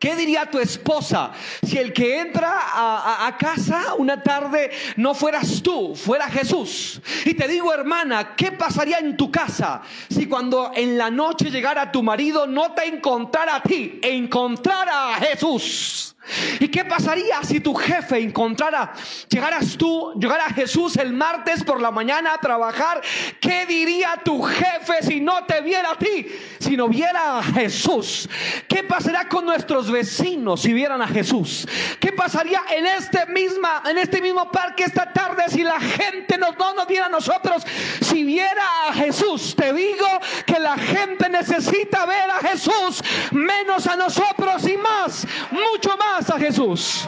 ¿Qué 0.00 0.16
diría 0.16 0.50
tu 0.50 0.58
esposa 0.58 1.30
si 1.64 1.78
el 1.78 1.92
que 1.92 2.20
entra 2.20 2.52
a, 2.52 3.26
a, 3.28 3.36
casa 3.38 3.94
una 3.96 4.22
tarde 4.22 4.70
no 4.96 5.14
fueras 5.14 5.62
tú, 5.62 5.94
fuera 5.94 6.28
Jesús? 6.28 7.00
Y 7.24 7.34
te 7.34 7.46
digo, 7.46 7.72
hermana, 7.72 8.34
¿qué 8.34 8.50
pasaría 8.50 8.98
en 8.98 9.16
tu 9.16 9.30
casa 9.30 9.82
si 10.10 10.26
cuando 10.26 10.72
en 10.74 10.98
la 10.98 11.10
noche 11.10 11.48
llegara 11.48 11.92
tu 11.92 12.02
marido 12.02 12.46
no 12.46 12.72
te 12.72 12.86
encontrara 12.86 13.56
a 13.56 13.62
ti, 13.62 14.00
encontrara 14.02 15.14
a 15.14 15.20
Jesús? 15.20 16.15
¿Y 16.60 16.68
qué 16.68 16.84
pasaría 16.84 17.42
si 17.42 17.60
tu 17.60 17.74
jefe 17.74 18.18
encontrara, 18.18 18.92
llegaras 19.28 19.76
tú, 19.76 20.12
llegara 20.18 20.44
Jesús 20.50 20.96
el 20.96 21.12
martes 21.12 21.62
por 21.64 21.80
la 21.80 21.90
mañana 21.90 22.34
a 22.34 22.38
trabajar? 22.38 23.00
¿Qué 23.40 23.66
diría 23.66 24.20
tu 24.24 24.42
jefe 24.42 25.02
si 25.02 25.20
no 25.20 25.44
te 25.44 25.60
viera 25.60 25.92
a 25.92 25.98
ti, 25.98 26.26
si 26.58 26.76
no 26.76 26.88
viera 26.88 27.38
a 27.38 27.42
Jesús? 27.42 28.28
¿Qué 28.68 28.82
pasaría 28.82 29.28
con 29.28 29.44
nuestros 29.44 29.90
vecinos 29.90 30.62
si 30.62 30.72
vieran 30.72 31.02
a 31.02 31.08
Jesús? 31.08 31.66
¿Qué 32.00 32.12
pasaría 32.12 32.62
en 32.76 32.86
este, 32.86 33.26
misma, 33.26 33.82
en 33.88 33.98
este 33.98 34.20
mismo 34.20 34.50
parque 34.50 34.84
esta 34.84 35.12
tarde 35.12 35.44
si 35.48 35.62
la 35.62 35.80
gente 35.80 36.38
no, 36.38 36.52
no 36.52 36.74
nos 36.74 36.86
viera 36.86 37.06
a 37.06 37.10
nosotros, 37.10 37.62
si 38.00 38.24
viera 38.24 38.88
a 38.88 38.92
Jesús? 38.92 39.54
Te 39.56 39.72
digo 39.72 40.06
que 40.44 40.58
la 40.58 40.76
gente 40.76 41.28
necesita 41.28 42.06
ver 42.06 42.30
a 42.30 42.38
Jesús, 42.38 43.02
menos 43.32 43.86
a 43.86 43.96
nosotros 43.96 44.66
y 44.66 44.76
más, 44.76 45.26
mucho 45.50 45.96
más 45.96 46.15
a 46.18 46.38
Jesús. 46.38 47.06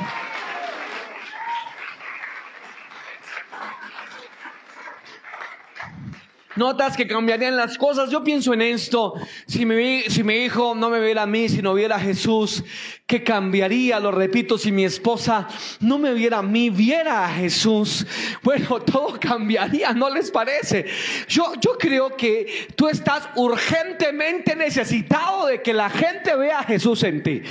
Notas 6.58 6.96
que 6.96 7.06
cambiarían 7.06 7.56
las 7.56 7.78
cosas. 7.78 8.10
Yo 8.10 8.24
pienso 8.24 8.52
en 8.52 8.62
esto. 8.62 9.14
Si 9.46 9.64
mi, 9.64 10.02
si 10.02 10.22
hijo 10.22 10.74
no 10.74 10.90
me 10.90 10.98
viera 10.98 11.22
a 11.22 11.26
mí, 11.26 11.48
si 11.48 11.62
no 11.62 11.72
viera 11.72 11.96
a 11.96 12.00
Jesús, 12.00 12.64
¿qué 13.06 13.22
cambiaría? 13.22 14.00
Lo 14.00 14.10
repito, 14.10 14.58
si 14.58 14.72
mi 14.72 14.84
esposa 14.84 15.46
no 15.78 15.98
me 15.98 16.12
viera 16.14 16.38
a 16.38 16.42
mí, 16.42 16.68
viera 16.68 17.24
a 17.24 17.28
Jesús. 17.28 18.04
Bueno, 18.42 18.80
todo 18.86 19.20
cambiaría, 19.20 19.92
¿no 19.92 20.10
les 20.10 20.32
parece? 20.32 20.86
Yo, 21.28 21.52
yo 21.60 21.78
creo 21.78 22.16
que 22.16 22.66
tú 22.74 22.88
estás 22.88 23.28
urgentemente 23.36 24.56
necesitado 24.56 25.46
de 25.46 25.62
que 25.62 25.72
la 25.72 25.88
gente 25.88 26.34
vea 26.34 26.58
a 26.58 26.64
Jesús 26.64 27.04
en 27.04 27.22
ti. 27.22 27.42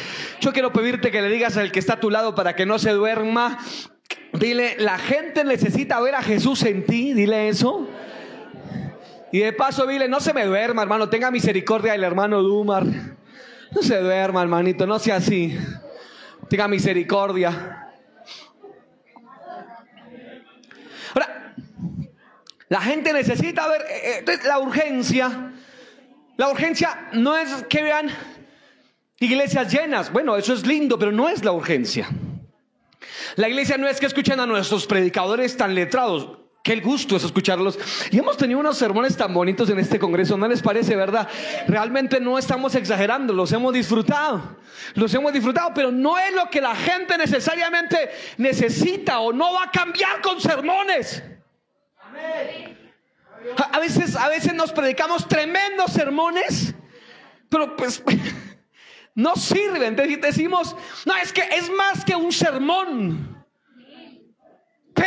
Yo 0.42 0.52
quiero 0.52 0.74
pedirte 0.74 1.12
que 1.12 1.22
le 1.22 1.30
digas 1.30 1.56
al 1.56 1.72
que 1.72 1.80
está 1.80 1.94
a 1.94 2.00
tu 2.02 2.10
lado 2.10 2.36
para 2.36 2.58
que 2.58 2.66
no 2.66 2.78
se 2.78 2.92
duerma. 2.92 3.58
Dile, 4.34 4.76
la 4.80 4.98
gente 4.98 5.46
necesita 5.46 6.02
ver 6.02 6.16
a 6.16 6.22
Jesús 6.22 6.62
en 6.64 6.86
ti. 6.86 7.14
Dile 7.14 7.48
eso. 7.48 7.88
Y 9.32 9.40
de 9.40 9.54
paso, 9.54 9.86
dile, 9.86 10.08
no 10.08 10.20
se 10.20 10.34
me 10.34 10.46
duerma, 10.46 10.84
hermano, 10.84 11.10
tenga 11.10 11.32
misericordia 11.32 11.92
del 11.92 12.04
hermano 12.04 12.42
Dumar. 12.42 12.86
No 12.86 13.82
se 13.82 14.00
duerma, 14.00 14.42
hermanito, 14.42 14.88
no 14.88 15.00
sea 15.00 15.18
así. 15.18 15.58
Tenga 16.50 16.68
misericordia. 16.68 17.92
Ahora, 21.14 21.56
la 22.70 22.82
gente 22.82 23.12
necesita 23.12 23.68
ver 23.68 23.82
eh, 23.90 24.24
eh, 24.26 24.40
la 24.46 24.60
urgencia. 24.60 25.52
La 26.38 26.50
urgencia 26.50 27.10
no 27.14 27.36
es 27.36 27.66
que 27.70 27.84
vean 27.84 28.10
iglesias 29.20 29.74
llenas. 29.74 30.12
Bueno, 30.12 30.38
eso 30.38 30.54
es 30.54 30.66
lindo, 30.66 30.98
pero 30.98 31.12
no 31.12 31.28
es 31.28 31.44
la 31.44 31.52
urgencia. 31.52 32.08
La 33.36 33.50
iglesia 33.50 33.78
no 33.78 33.88
es 33.88 34.00
que 34.00 34.06
escuchen 34.06 34.40
a 34.40 34.46
nuestros 34.46 34.88
predicadores 34.88 35.58
tan 35.58 35.76
letrados. 35.76 36.47
Qué 36.68 36.82
gusto 36.82 37.16
es 37.16 37.24
escucharlos. 37.24 37.80
Y 38.12 38.20
hemos 38.20 38.36
tenido 38.36 38.60
unos 38.60 38.78
sermones 38.78 39.16
tan 39.16 39.34
bonitos 39.34 39.70
en 39.70 39.80
este 39.80 39.98
congreso, 39.98 40.36
¿no 40.36 40.50
les 40.50 40.62
parece, 40.62 40.98
verdad? 40.98 41.26
Realmente 41.66 42.20
no 42.20 42.38
estamos 42.38 42.76
exagerando, 42.76 43.32
los 43.32 43.54
hemos 43.54 43.74
disfrutado. 43.74 44.58
Los 44.94 45.14
hemos 45.14 45.32
disfrutado, 45.32 45.72
pero 45.74 45.94
no 45.94 46.18
es 46.18 46.34
lo 46.34 46.50
que 46.50 46.60
la 46.60 46.76
gente 46.76 47.18
necesariamente 47.18 48.10
necesita 48.36 49.22
o 49.22 49.32
no 49.32 49.54
va 49.54 49.64
a 49.64 49.72
cambiar 49.72 50.20
con 50.20 50.42
sermones. 50.42 51.24
A 53.72 53.80
veces, 53.80 54.18
a 54.18 54.28
veces 54.28 54.54
nos 54.54 54.74
predicamos 54.74 55.26
tremendos 55.26 55.94
sermones, 55.94 56.76
pero 57.48 57.78
pues 57.78 58.04
no 59.16 59.38
sirven. 59.38 59.96
Decimos, 59.96 60.76
no, 61.06 61.16
es 61.16 61.32
que 61.32 61.44
es 61.44 61.70
más 61.70 62.04
que 62.04 62.18
un 62.18 62.34
sermón. 62.34 63.37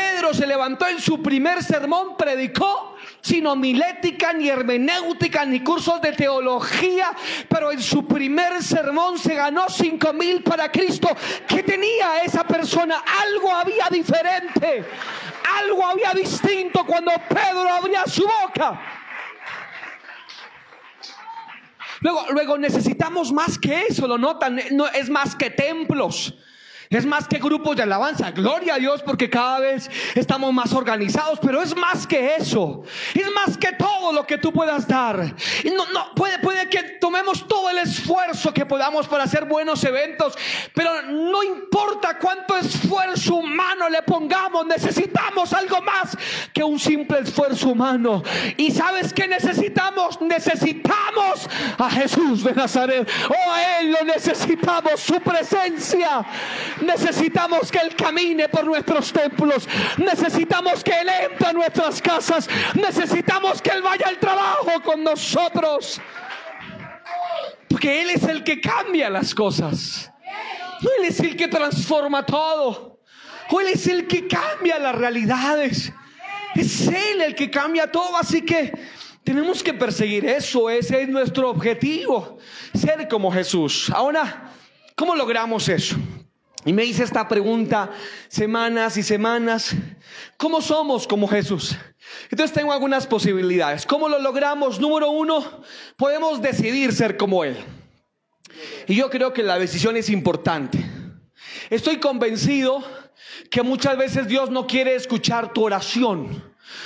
Pedro 0.01 0.33
se 0.33 0.47
levantó 0.47 0.87
en 0.89 0.99
su 0.99 1.23
primer 1.23 1.63
sermón, 1.63 2.17
predicó 2.17 2.97
sin 3.21 3.47
homilética, 3.47 4.33
ni 4.33 4.49
hermenéutica, 4.49 5.45
ni 5.45 5.61
cursos 5.61 6.01
de 6.01 6.13
teología, 6.13 7.13
pero 7.49 7.71
en 7.71 7.83
su 7.83 8.07
primer 8.07 8.63
sermón 8.63 9.19
se 9.19 9.35
ganó 9.35 9.67
cinco 9.69 10.13
mil 10.15 10.43
para 10.43 10.73
Cristo. 10.73 11.09
¿Qué 11.47 11.63
tenía 11.63 12.23
esa 12.25 12.45
persona? 12.45 13.03
Algo 13.23 13.53
había 13.53 13.89
diferente, 13.91 14.85
algo 15.61 15.85
había 15.85 16.13
distinto 16.13 16.85
cuando 16.87 17.13
Pedro 17.29 17.69
abría 17.69 18.05
su 18.07 18.23
boca. 18.23 18.81
Luego, 22.01 22.27
luego 22.31 22.57
necesitamos 22.57 23.33
más 23.33 23.59
que 23.59 23.83
eso, 23.89 24.09
lo 24.09 24.17
notan, 24.17 24.61
no 24.71 24.87
es 24.89 25.11
más 25.11 25.37
que 25.37 25.51
templos. 25.51 26.35
Es 26.91 27.07
más 27.07 27.29
que 27.29 27.39
grupos 27.39 27.77
de 27.77 27.85
alabanza. 27.85 28.33
Gloria 28.33 28.75
a 28.75 28.79
Dios 28.79 29.01
porque 29.05 29.31
cada 29.31 29.61
vez 29.61 29.89
estamos 30.17 30.53
más 30.53 30.73
organizados, 30.73 31.39
pero 31.41 31.63
es 31.63 31.77
más 31.77 32.05
que 32.05 32.35
eso. 32.35 32.83
Es 33.15 33.31
más 33.33 33.57
que 33.57 33.71
todo 33.75 34.13
lo 34.13 34.27
que 34.27 34.39
tú 34.39 34.53
puedas 34.53 34.89
dar. 34.89 35.19
No, 35.73 35.87
no, 35.93 36.13
puede, 36.17 36.41
puede 36.41 36.69
que 36.69 36.83
tomemos 37.01 37.47
todo 37.47 37.71
el 37.71 37.79
esfuerzo 37.79 38.53
que 38.53 38.67
podamos 38.67 39.07
para 39.07 39.23
hacer 39.23 39.45
buenos 39.45 39.85
eventos, 39.85 40.37
pero 40.75 41.03
no 41.03 41.45
importa 41.45 42.19
cuánto 42.19 42.57
esfuerzo 42.57 43.37
humano 43.37 43.89
le 43.89 44.03
pongamos, 44.03 44.67
necesitamos 44.67 45.53
algo 45.53 45.81
más 45.83 46.19
que 46.53 46.65
un 46.65 46.81
simple 46.81 47.21
esfuerzo 47.21 47.69
humano. 47.69 48.21
¿Y 48.57 48.73
sabes 48.73 49.13
qué 49.13 49.29
necesitamos? 49.29 50.21
Necesitamos 50.21 51.49
a 51.79 51.89
Jesús 51.89 52.43
de 52.43 52.53
Nazaret. 52.53 53.09
Oh, 53.29 53.53
a 53.53 53.79
Él 53.79 53.93
lo 53.93 54.05
necesitamos, 54.05 54.99
su 54.99 55.21
presencia. 55.21 56.27
Necesitamos 56.81 57.71
que 57.71 57.79
Él 57.79 57.95
camine 57.95 58.49
por 58.49 58.65
nuestros 58.65 59.13
templos. 59.13 59.69
Necesitamos 59.99 60.83
que 60.83 60.93
Él 60.93 61.09
entre 61.09 61.49
a 61.49 61.53
nuestras 61.53 62.01
casas. 62.01 62.49
Necesitamos 62.75 63.61
que 63.61 63.71
Él 63.71 63.83
vaya 63.83 64.07
al 64.09 64.19
trabajo 64.19 64.81
con 64.83 65.03
nosotros. 65.03 66.01
Porque 67.69 68.03
Él 68.03 68.11
es 68.11 68.25
el 68.25 68.43
que 68.45 68.61
cambia 68.61 69.11
las 69.11 69.35
cosas. 69.35 70.11
Él 70.83 71.05
es 71.07 71.21
el 71.21 71.37
que 71.37 71.49
transforma 71.49 72.25
todo. 72.25 73.01
Él 73.59 73.67
es 73.69 73.87
el 73.87 74.07
que 74.07 74.27
cambia 74.29 74.79
las 74.79 74.95
realidades. 74.95 75.93
Es 76.55 76.87
Él 76.89 77.21
el 77.21 77.35
que 77.35 77.51
cambia 77.51 77.91
todo. 77.91 78.17
Así 78.17 78.43
que 78.43 78.73
tenemos 79.25 79.63
que 79.63 79.75
perseguir 79.75 80.25
eso. 80.27 80.71
Ese 80.71 81.03
es 81.03 81.09
nuestro 81.09 81.51
objetivo. 81.51 82.39
Ser 82.75 83.09
como 83.09 83.31
Jesús. 83.31 83.91
Ahora, 83.95 84.53
¿cómo 84.95 85.15
logramos 85.15 85.69
eso? 85.69 85.97
Y 86.65 86.73
me 86.73 86.85
hice 86.85 87.05
esta 87.05 87.27
pregunta 87.27 87.91
semanas 88.29 88.97
y 88.97 89.03
semanas. 89.03 89.75
¿Cómo 90.37 90.61
somos 90.61 91.07
como 91.07 91.27
Jesús? 91.27 91.77
Entonces 92.31 92.55
tengo 92.55 92.73
algunas 92.73 93.07
posibilidades. 93.07 93.87
¿Cómo 93.87 94.09
lo 94.09 94.19
logramos? 94.19 94.79
Número 94.79 95.11
uno, 95.11 95.63
podemos 95.97 96.43
decidir 96.43 96.93
ser 96.93 97.17
como 97.17 97.45
Él. 97.45 97.57
Y 98.87 98.95
yo 98.95 99.09
creo 99.09 99.33
que 99.33 99.43
la 99.43 99.59
decisión 99.59 99.97
es 99.97 100.11
importante. 100.11 100.79
Estoy 101.71 101.99
convencido 101.99 102.83
que 103.51 103.63
muchas 103.63 103.97
veces 103.97 104.29
Dios 104.29 104.51
no 104.51 104.67
quiere 104.67 104.95
escuchar 104.95 105.53
tu 105.53 105.65
oración. 105.65 106.45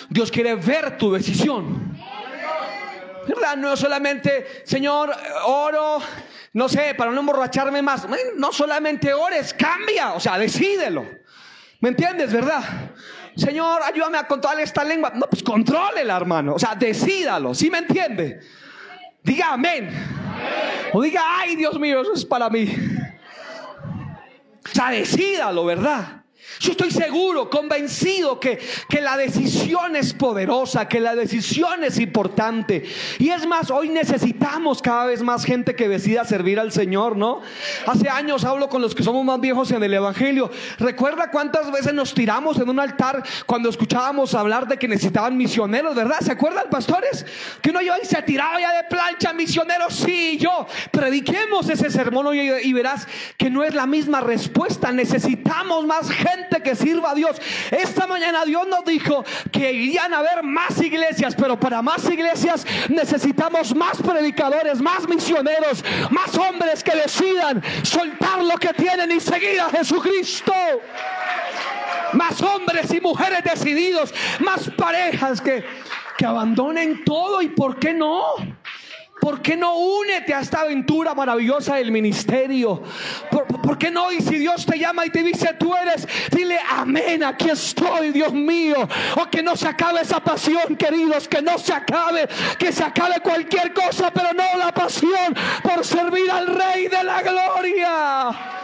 Dios 0.09 0.31
quiere 0.31 0.55
ver 0.55 0.99
tu 0.99 1.13
decisión. 1.13 1.84
No 3.57 3.77
solamente, 3.77 4.63
Señor, 4.65 5.15
oro 5.45 6.01
no 6.55 6.69
sé, 6.69 6.95
para 6.95 7.11
no 7.11 7.21
emborracharme 7.21 7.83
más. 7.83 8.07
No 8.37 8.53
solamente 8.53 9.13
ores, 9.13 9.53
cambia, 9.53 10.13
o 10.13 10.21
sea, 10.21 10.39
decídelo. 10.39 11.05
¿Me 11.81 11.91
entiendes, 11.91 12.33
verdad? 12.33 12.63
Señor, 13.37 13.83
ayúdame 13.83 14.19
a 14.19 14.27
controlar 14.27 14.61
esta 14.61 14.85
lengua. 14.85 15.13
No, 15.15 15.27
pues 15.27 15.43
contrólela, 15.43 16.17
hermano. 16.17 16.55
O 16.55 16.59
sea, 16.59 16.77
decídalo, 16.77 17.55
¿sí 17.55 17.71
me 17.71 17.79
entiende? 17.79 18.41
Diga 19.23 19.53
amén. 19.53 19.91
O 20.93 21.03
diga, 21.03 21.23
ay, 21.41 21.57
Dios 21.57 21.79
mío, 21.79 22.03
eso 22.03 22.13
es 22.15 22.25
para 22.25 22.49
mí. 22.49 22.73
O 24.65 24.75
sea, 24.75 24.91
decídalo, 24.91 25.65
¿verdad? 25.65 26.24
Yo 26.61 26.73
estoy 26.73 26.91
seguro, 26.91 27.51
convencido 27.51 28.39
que, 28.39 28.59
que, 28.89 29.01
la 29.01 29.17
decisión 29.17 29.97
es 29.97 30.13
poderosa, 30.13 30.89
que 30.89 31.01
la 31.01 31.15
decisión 31.15 31.85
es 31.85 31.99
importante. 31.99 32.85
Y 33.19 33.31
es 33.31 33.47
más, 33.47 33.71
hoy 33.71 33.89
necesitamos 33.89 34.81
cada 34.81 35.07
vez 35.07 35.23
más 35.23 35.45
gente 35.45 35.75
que 35.75 35.89
decida 35.89 36.25
servir 36.25 36.61
al 36.61 36.73
Señor, 36.73 37.17
¿no? 37.17 37.41
Hace 37.87 38.09
años 38.09 38.45
hablo 38.45 38.69
con 38.69 38.83
los 38.83 38.95
que 38.95 39.03
somos 39.03 39.25
más 39.25 39.41
viejos 39.41 39.71
en 39.73 39.83
el 39.83 39.95
Evangelio. 39.95 40.51
Recuerda 40.79 41.31
cuántas 41.31 41.71
veces 41.73 41.93
nos 41.93 42.15
tiramos 42.15 42.59
en 42.59 42.69
un 42.69 42.79
altar 42.79 43.23
cuando 43.47 43.69
escuchábamos 43.69 44.35
hablar 44.35 44.69
de 44.69 44.77
que 44.77 44.89
necesitaban 44.89 45.37
misioneros, 45.37 45.95
¿verdad? 45.95 46.21
¿Se 46.21 46.33
acuerdan, 46.33 46.71
pastores? 46.71 47.27
Que 47.61 47.71
uno 47.71 47.83
iba 47.83 47.99
y 48.01 48.07
se 48.07 48.23
tiraba 48.23 48.61
ya 48.61 48.73
de 48.77 48.85
plancha, 48.85 49.33
misioneros, 49.33 49.95
sí, 49.95 50.39
yo. 50.39 50.67
Prediquemos 50.91 51.69
ese 51.69 51.91
sermón 51.91 52.35
y, 52.35 52.41
y 52.41 52.73
verás 52.73 53.07
que 53.37 53.51
no 53.51 53.65
es 53.65 53.75
la 53.75 53.87
misma 53.87 54.21
respuesta. 54.21 54.93
Necesitamos 54.93 55.87
más 55.87 56.11
gente 56.11 56.44
que 56.63 56.75
sirva 56.75 57.11
a 57.11 57.15
Dios. 57.15 57.41
Esta 57.71 58.07
mañana 58.07 58.45
Dios 58.45 58.67
nos 58.67 58.85
dijo 58.85 59.25
que 59.53 59.73
irían 59.73 60.13
a 60.13 60.19
haber 60.19 60.43
más 60.43 60.81
iglesias, 60.81 61.35
pero 61.35 61.59
para 61.59 61.83
más 61.83 62.05
iglesias 62.11 62.67
necesitamos 62.89 63.75
más 63.75 64.01
predicadores, 64.01 64.81
más 64.81 65.09
misioneros, 65.09 65.85
más 66.11 66.37
hombres 66.37 66.83
que 66.83 66.95
decidan 66.97 67.63
soltar 67.83 68.43
lo 68.43 68.57
que 68.57 68.73
tienen 68.75 69.11
y 69.13 69.21
seguir 69.21 69.61
a 69.61 69.71
Jesucristo. 69.71 70.53
Más 72.13 72.41
hombres 72.43 72.93
y 72.95 73.01
mujeres 73.01 73.43
decididos, 73.43 74.15
más 74.39 74.71
parejas 74.77 75.41
que, 75.41 75.65
que 76.17 76.25
abandonen 76.25 77.05
todo 77.05 77.43
y 77.43 77.49
por 77.49 77.79
qué 77.79 77.93
no. 77.93 78.37
¿Por 79.25 79.41
qué 79.41 79.57
no 79.57 79.75
únete 79.75 80.35
a 80.35 80.41
esta 80.41 80.61
aventura 80.61 81.15
maravillosa 81.15 81.77
del 81.77 81.91
ministerio? 81.91 82.83
¿Por, 83.31 83.79
qué 83.79 83.91
no? 83.91 84.13
Y 84.13 84.21
si 84.21 84.37
Dios 84.37 84.67
te 84.67 84.79
llama 84.79 85.07
y 85.07 85.09
te 85.09 85.23
dice, 85.23 85.55
tú 85.59 85.75
eres, 85.75 86.07
dile, 86.31 86.59
amén, 86.69 87.25
aquí 87.25 87.49
estoy, 87.49 88.13
Dios 88.13 88.35
mío. 88.35 88.87
O 89.17 89.31
que 89.31 89.43
no 89.43 89.57
se 89.57 89.67
acabe 89.67 90.03
esa 90.03 90.21
pasión, 90.21 90.77
queridos, 90.77 91.27
que 91.27 91.41
no 91.41 91.57
se 91.57 91.73
acabe, 91.73 92.29
que 92.59 92.71
se 92.71 92.85
acabe 92.85 93.19
cualquier 93.21 93.73
cosa, 93.73 94.11
pero 94.11 94.35
no 94.35 94.59
la 94.59 94.75
pasión 94.75 95.35
por 95.63 95.87
servir 95.87 96.31
al 96.31 96.47
Rey 96.47 96.89
de 96.89 97.03
la 97.03 97.23
Gloria. 97.23 98.64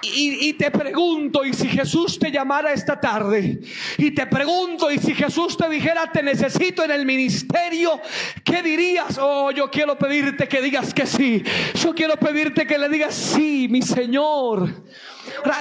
Y, 0.00 0.52
te 0.52 0.70
pregunto, 0.70 1.44
y 1.44 1.52
si 1.52 1.68
Jesús 1.68 2.18
te 2.18 2.30
llamara 2.30 2.72
esta 2.72 3.00
tarde, 3.00 3.60
y 3.96 4.12
te 4.12 4.26
pregunto, 4.26 4.90
y 4.90 4.98
si 4.98 5.14
Jesús 5.14 5.56
te 5.56 5.68
dijera, 5.68 6.12
te 6.12 6.22
necesito 6.22 6.84
en 6.84 6.92
el 6.92 7.04
ministerio, 7.04 8.00
¿qué 8.44 8.62
dirías? 8.62 9.18
Oh, 9.20 9.50
yo 9.50 9.70
quiero 9.70 9.98
pedirte 9.98 10.46
que 10.46 10.62
digas 10.62 10.94
que 10.94 11.04
sí. 11.04 11.42
Yo 11.74 11.94
quiero 11.94 12.16
pedirte 12.16 12.66
que 12.66 12.78
le 12.78 12.88
digas 12.88 13.14
sí, 13.14 13.66
mi 13.68 13.82
Señor. 13.82 14.84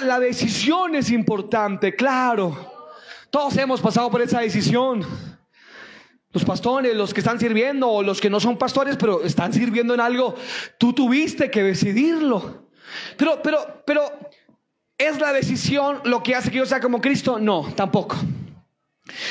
la 0.03 0.20
decisión 0.20 0.96
es 0.96 1.10
importante, 1.10 1.96
claro. 1.96 2.74
Todos 3.32 3.58
hemos 3.58 3.82
pasado 3.82 4.12
por 4.12 4.22
esa 4.22 4.39
decisión. 4.39 5.06
Los 6.32 6.46
pastores, 6.46 6.96
los 6.96 7.13
que 7.13 7.22
están 7.22 7.39
sirviendo, 7.39 7.89
o 7.89 8.03
los 8.03 8.22
que 8.22 8.29
no 8.29 8.39
son 8.39 8.58
pastores, 8.58 8.98
pero 8.98 9.24
están 9.24 9.51
sirviendo 9.51 9.94
en 9.96 10.01
algo, 10.01 10.36
tú 10.77 10.94
tuviste 10.94 11.50
que 11.50 11.63
decidirlo. 11.63 12.67
Pero, 13.17 13.41
pero, 13.41 13.84
pero, 13.86 14.12
¿es 14.97 15.19
la 15.19 15.33
decisión 15.33 16.01
lo 16.05 16.23
que 16.23 16.35
hace 16.35 16.51
que 16.51 16.57
yo 16.57 16.65
sea 16.65 16.79
como 16.79 17.01
Cristo? 17.01 17.39
No, 17.39 17.73
tampoco. 17.75 18.17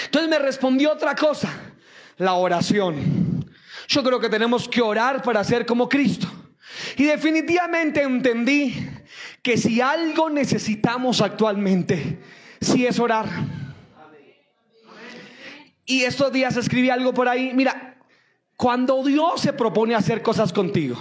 Entonces 0.04 0.30
me 0.30 0.38
respondió 0.38 0.92
otra 0.92 1.14
cosa, 1.14 1.52
la 2.16 2.35
oración. 2.35 3.44
Yo 3.88 4.02
creo 4.02 4.20
que 4.20 4.28
tenemos 4.28 4.68
que 4.68 4.82
orar 4.82 5.23
para 5.23 5.42
ser 5.44 5.66
como 5.66 5.88
Cristo. 5.88 6.28
Y 6.96 7.04
definitivamente 7.04 8.02
entendí 8.02 8.88
que 9.42 9.56
si 9.56 9.80
algo 9.80 10.28
necesitamos 10.30 11.20
actualmente, 11.20 12.20
si 12.61 12.87
es 12.87 12.99
orar. 12.99 13.26
Y 15.85 16.02
estos 16.02 16.32
días 16.32 16.56
escribí 16.56 16.90
algo 16.90 17.14
por 17.14 17.28
ahí, 17.28 17.52
mira, 17.54 17.96
cuando 18.56 19.04
Dios 19.04 19.40
se 19.40 19.52
propone 19.52 19.94
hacer 19.94 20.20
cosas 20.20 20.52
contigo, 20.52 21.00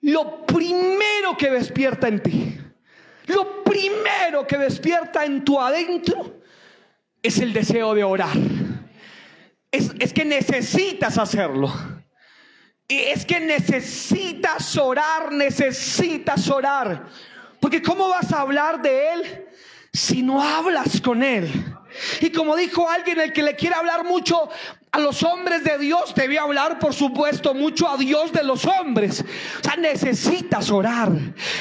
lo 0.00 0.44
primero 0.46 1.36
que 1.38 1.50
despierta 1.50 2.08
en 2.08 2.22
ti, 2.22 2.58
lo 3.26 3.64
primero 3.64 4.46
que 4.46 4.58
despierta 4.58 5.24
en 5.24 5.44
tu 5.44 5.60
adentro 5.60 6.42
es 7.22 7.38
el 7.38 7.52
deseo 7.52 7.94
de 7.94 8.04
orar. 8.04 8.36
Es, 9.70 9.92
es 9.98 10.12
que 10.12 10.24
necesitas 10.24 11.18
hacerlo. 11.18 11.72
Y 12.88 12.98
es 12.98 13.24
que 13.24 13.40
necesitas 13.40 14.76
orar, 14.76 15.32
necesitas 15.32 16.48
orar. 16.50 17.06
Porque 17.60 17.80
¿cómo 17.80 18.08
vas 18.08 18.32
a 18.32 18.40
hablar 18.40 18.82
de 18.82 19.12
Él 19.12 19.46
si 19.92 20.22
no 20.22 20.42
hablas 20.42 21.00
con 21.00 21.22
Él? 21.22 21.50
Y 22.20 22.30
como 22.30 22.56
dijo 22.56 22.88
alguien, 22.88 23.20
el 23.20 23.32
que 23.32 23.42
le 23.42 23.56
quiere 23.56 23.76
hablar 23.76 24.04
mucho 24.04 24.50
a 24.94 24.98
los 24.98 25.22
hombres 25.22 25.64
de 25.64 25.78
Dios, 25.78 26.14
debe 26.14 26.38
hablar, 26.38 26.78
por 26.78 26.92
supuesto, 26.92 27.54
mucho 27.54 27.88
a 27.88 27.96
Dios 27.96 28.30
de 28.30 28.44
los 28.44 28.66
hombres. 28.66 29.24
O 29.58 29.62
sea, 29.62 29.74
necesitas 29.76 30.70
orar. 30.70 31.10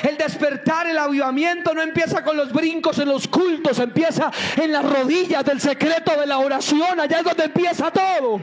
El 0.04 0.18
despertar, 0.18 0.88
el 0.88 0.98
avivamiento 0.98 1.74
no 1.74 1.82
empieza 1.82 2.26
con 2.26 2.36
los 2.36 2.52
brincos 2.52 3.00
en 3.00 3.08
los 3.08 3.30
cultos, 3.30 3.80
empieza 3.80 4.30
en 4.58 4.74
las 4.74 4.84
rodillas 4.84 5.46
del 5.46 5.62
secreto 5.62 6.20
de 6.20 6.28
la 6.28 6.40
oración. 6.40 7.00
Allá 7.00 7.20
es 7.20 7.24
donde 7.24 7.46
empieza 7.46 7.90
todo. 7.90 8.42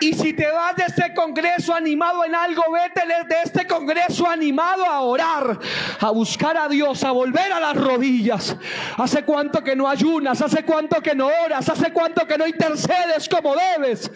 Y 0.00 0.14
si 0.14 0.32
te 0.32 0.50
vas 0.50 0.74
de 0.76 0.84
este 0.84 1.12
congreso 1.14 1.74
animado 1.74 2.24
en 2.24 2.34
algo, 2.34 2.64
vete 2.72 3.06
de 3.06 3.42
este 3.44 3.66
congreso 3.66 4.26
animado 4.26 4.86
a 4.86 5.02
orar, 5.02 5.58
a 6.00 6.10
buscar 6.10 6.56
a 6.56 6.68
Dios, 6.68 7.04
a 7.04 7.10
volver 7.10 7.52
a 7.52 7.60
las 7.60 7.76
rodillas. 7.76 8.56
Hace 8.96 9.24
cuánto 9.24 9.62
que 9.62 9.76
no 9.76 9.86
ayunas, 9.88 10.40
hace 10.40 10.64
cuánto 10.64 11.02
que 11.02 11.14
no 11.14 11.28
oras, 11.44 11.68
hace 11.68 11.92
cuánto 11.92 12.26
que 12.26 12.38
no 12.38 12.46
intercedes 12.46 13.28
como 13.28 13.54
debes. 13.54 14.10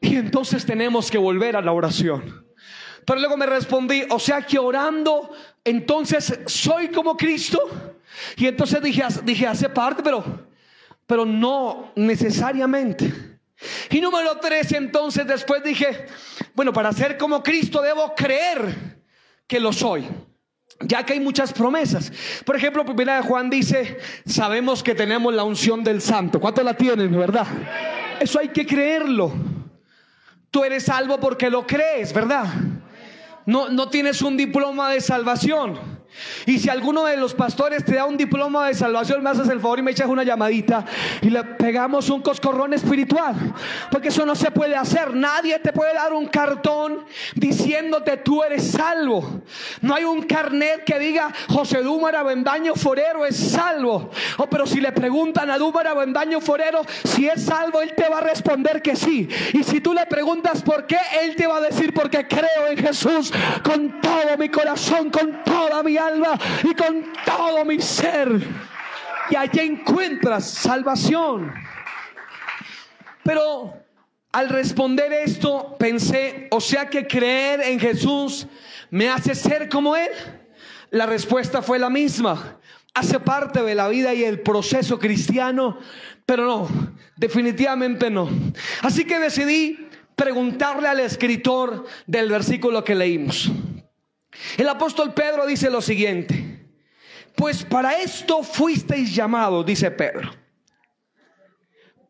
Y 0.00 0.16
entonces 0.16 0.64
tenemos 0.64 1.10
que 1.10 1.18
volver 1.18 1.56
a 1.56 1.62
la 1.62 1.72
oración. 1.72 2.46
Pero 3.04 3.18
luego 3.18 3.36
me 3.36 3.46
respondí, 3.46 4.04
o 4.08 4.20
sea 4.20 4.42
que 4.42 4.58
orando, 4.58 5.32
entonces 5.64 6.40
soy 6.46 6.88
como 6.88 7.16
Cristo. 7.16 7.58
Y 8.36 8.46
entonces 8.46 8.80
dije, 8.80 9.02
dije 9.24 9.48
hace 9.48 9.68
parte, 9.68 10.02
pero, 10.02 10.46
pero 11.06 11.24
no 11.24 11.90
necesariamente. 11.96 13.31
Y 13.90 14.00
número 14.00 14.38
tres, 14.38 14.72
entonces 14.72 15.26
después 15.26 15.62
dije, 15.62 16.06
bueno, 16.54 16.72
para 16.72 16.92
ser 16.92 17.16
como 17.16 17.42
Cristo 17.42 17.82
debo 17.82 18.14
creer 18.14 19.00
que 19.46 19.60
lo 19.60 19.72
soy. 19.72 20.08
Ya 20.80 21.04
que 21.04 21.12
hay 21.12 21.20
muchas 21.20 21.52
promesas. 21.52 22.12
Por 22.44 22.56
ejemplo, 22.56 22.84
primera 22.84 23.16
de 23.16 23.22
Juan 23.22 23.50
dice, 23.50 23.98
sabemos 24.26 24.82
que 24.82 24.94
tenemos 24.94 25.32
la 25.32 25.44
unción 25.44 25.84
del 25.84 26.00
santo. 26.00 26.40
¿Cuánto 26.40 26.62
la 26.62 26.74
tienen, 26.74 27.16
verdad? 27.16 27.46
Eso 28.18 28.40
hay 28.40 28.48
que 28.48 28.66
creerlo. 28.66 29.32
Tú 30.50 30.64
eres 30.64 30.84
salvo 30.84 31.18
porque 31.20 31.48
lo 31.50 31.66
crees, 31.66 32.12
¿verdad? 32.12 32.46
No, 33.46 33.68
no 33.68 33.88
tienes 33.88 34.22
un 34.22 34.36
diploma 34.36 34.90
de 34.90 35.00
salvación. 35.00 36.02
Y 36.46 36.58
si 36.58 36.68
alguno 36.68 37.04
de 37.04 37.16
los 37.16 37.34
pastores 37.34 37.84
te 37.84 37.94
da 37.94 38.04
un 38.04 38.16
diploma 38.16 38.66
de 38.66 38.74
salvación, 38.74 39.22
me 39.22 39.30
haces 39.30 39.48
el 39.48 39.60
favor 39.60 39.78
y 39.78 39.82
me 39.82 39.92
echas 39.92 40.08
una 40.08 40.22
llamadita 40.22 40.84
y 41.20 41.30
le 41.30 41.42
pegamos 41.44 42.10
un 42.10 42.20
coscorrón 42.20 42.74
espiritual. 42.74 43.54
Porque 43.90 44.08
eso 44.08 44.26
no 44.26 44.34
se 44.34 44.50
puede 44.50 44.76
hacer. 44.76 45.14
Nadie 45.14 45.58
te 45.60 45.72
puede 45.72 45.94
dar 45.94 46.12
un 46.12 46.26
cartón 46.26 47.04
diciéndote 47.34 48.18
tú 48.18 48.42
eres 48.42 48.70
salvo. 48.72 49.42
No 49.80 49.94
hay 49.94 50.04
un 50.04 50.22
carnet 50.22 50.84
que 50.84 50.98
diga 50.98 51.32
José 51.48 51.82
Dúmara 51.82 52.22
Bendaño 52.22 52.74
Forero 52.74 53.24
es 53.24 53.36
salvo. 53.36 54.10
Oh, 54.38 54.48
pero 54.48 54.66
si 54.66 54.80
le 54.80 54.92
preguntan 54.92 55.50
a 55.50 55.58
Dúmara 55.58 55.94
Bendaño 55.94 56.40
Forero 56.40 56.82
si 57.04 57.26
es 57.26 57.44
salvo, 57.44 57.80
él 57.80 57.94
te 57.96 58.08
va 58.08 58.18
a 58.18 58.22
responder 58.22 58.82
que 58.82 58.96
sí. 58.96 59.28
Y 59.54 59.62
si 59.62 59.80
tú 59.80 59.94
le 59.94 60.04
preguntas 60.06 60.62
por 60.62 60.86
qué, 60.86 60.98
él 61.22 61.36
te 61.36 61.46
va 61.46 61.56
a 61.56 61.60
decir 61.60 61.94
porque 61.94 62.26
creo 62.26 62.68
en 62.68 62.76
Jesús 62.76 63.31
con 63.62 64.00
todo 64.00 64.36
mi 64.38 64.48
corazón, 64.48 65.10
con 65.10 65.42
toda 65.44 65.82
mi 65.82 65.96
alma 65.96 66.38
y 66.62 66.74
con 66.74 67.12
todo 67.24 67.64
mi 67.64 67.80
ser. 67.80 68.28
Y 69.30 69.36
allí 69.36 69.60
encuentras 69.60 70.48
salvación. 70.48 71.52
Pero 73.22 73.74
al 74.32 74.48
responder 74.48 75.12
esto, 75.12 75.76
pensé, 75.78 76.48
o 76.50 76.60
sea 76.60 76.88
que 76.88 77.06
creer 77.06 77.60
en 77.60 77.78
Jesús 77.78 78.46
me 78.90 79.08
hace 79.08 79.34
ser 79.34 79.68
como 79.68 79.96
Él. 79.96 80.10
La 80.90 81.06
respuesta 81.06 81.62
fue 81.62 81.78
la 81.78 81.90
misma. 81.90 82.58
Hace 82.94 83.20
parte 83.20 83.62
de 83.62 83.74
la 83.74 83.88
vida 83.88 84.12
y 84.12 84.24
el 84.24 84.40
proceso 84.40 84.98
cristiano, 84.98 85.78
pero 86.26 86.44
no, 86.44 86.68
definitivamente 87.16 88.10
no. 88.10 88.28
Así 88.82 89.06
que 89.06 89.18
decidí 89.18 89.88
preguntarle 90.22 90.86
al 90.86 91.00
escritor 91.00 91.84
del 92.06 92.30
versículo 92.30 92.84
que 92.84 92.94
leímos. 92.94 93.50
El 94.56 94.68
apóstol 94.68 95.12
Pedro 95.12 95.46
dice 95.46 95.68
lo 95.68 95.82
siguiente, 95.82 96.64
pues 97.34 97.64
para 97.64 97.98
esto 97.98 98.44
fuisteis 98.44 99.12
llamados, 99.12 99.66
dice 99.66 99.90
Pedro, 99.90 100.30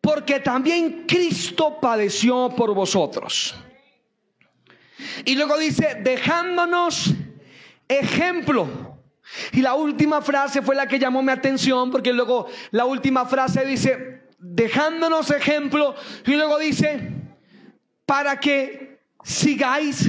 porque 0.03 0.41
también 0.41 1.07
Cristo 1.09 1.79
padeció 1.81 2.51
por 2.55 2.75
vosotros. 2.75 3.55
Y 5.25 5.35
luego 5.35 5.57
dice, 5.57 5.97
dejándonos 6.03 7.15
ejemplo. 7.89 8.99
Y 9.53 9.63
la 9.63 9.73
última 9.73 10.21
frase 10.21 10.61
fue 10.61 10.77
la 10.77 10.87
que 10.87 10.99
llamó 10.99 11.23
mi 11.23 11.33
atención, 11.33 11.91
porque 11.91 12.13
luego 12.13 12.47
la 12.73 12.85
última 12.85 13.25
frase 13.25 13.65
dice, 13.65 14.29
dejándonos 14.39 15.31
ejemplo, 15.31 15.95
y 16.27 16.33
luego 16.33 16.59
dice, 16.59 17.22
para 18.07 18.39
que 18.39 19.01
sigáis 19.25 20.09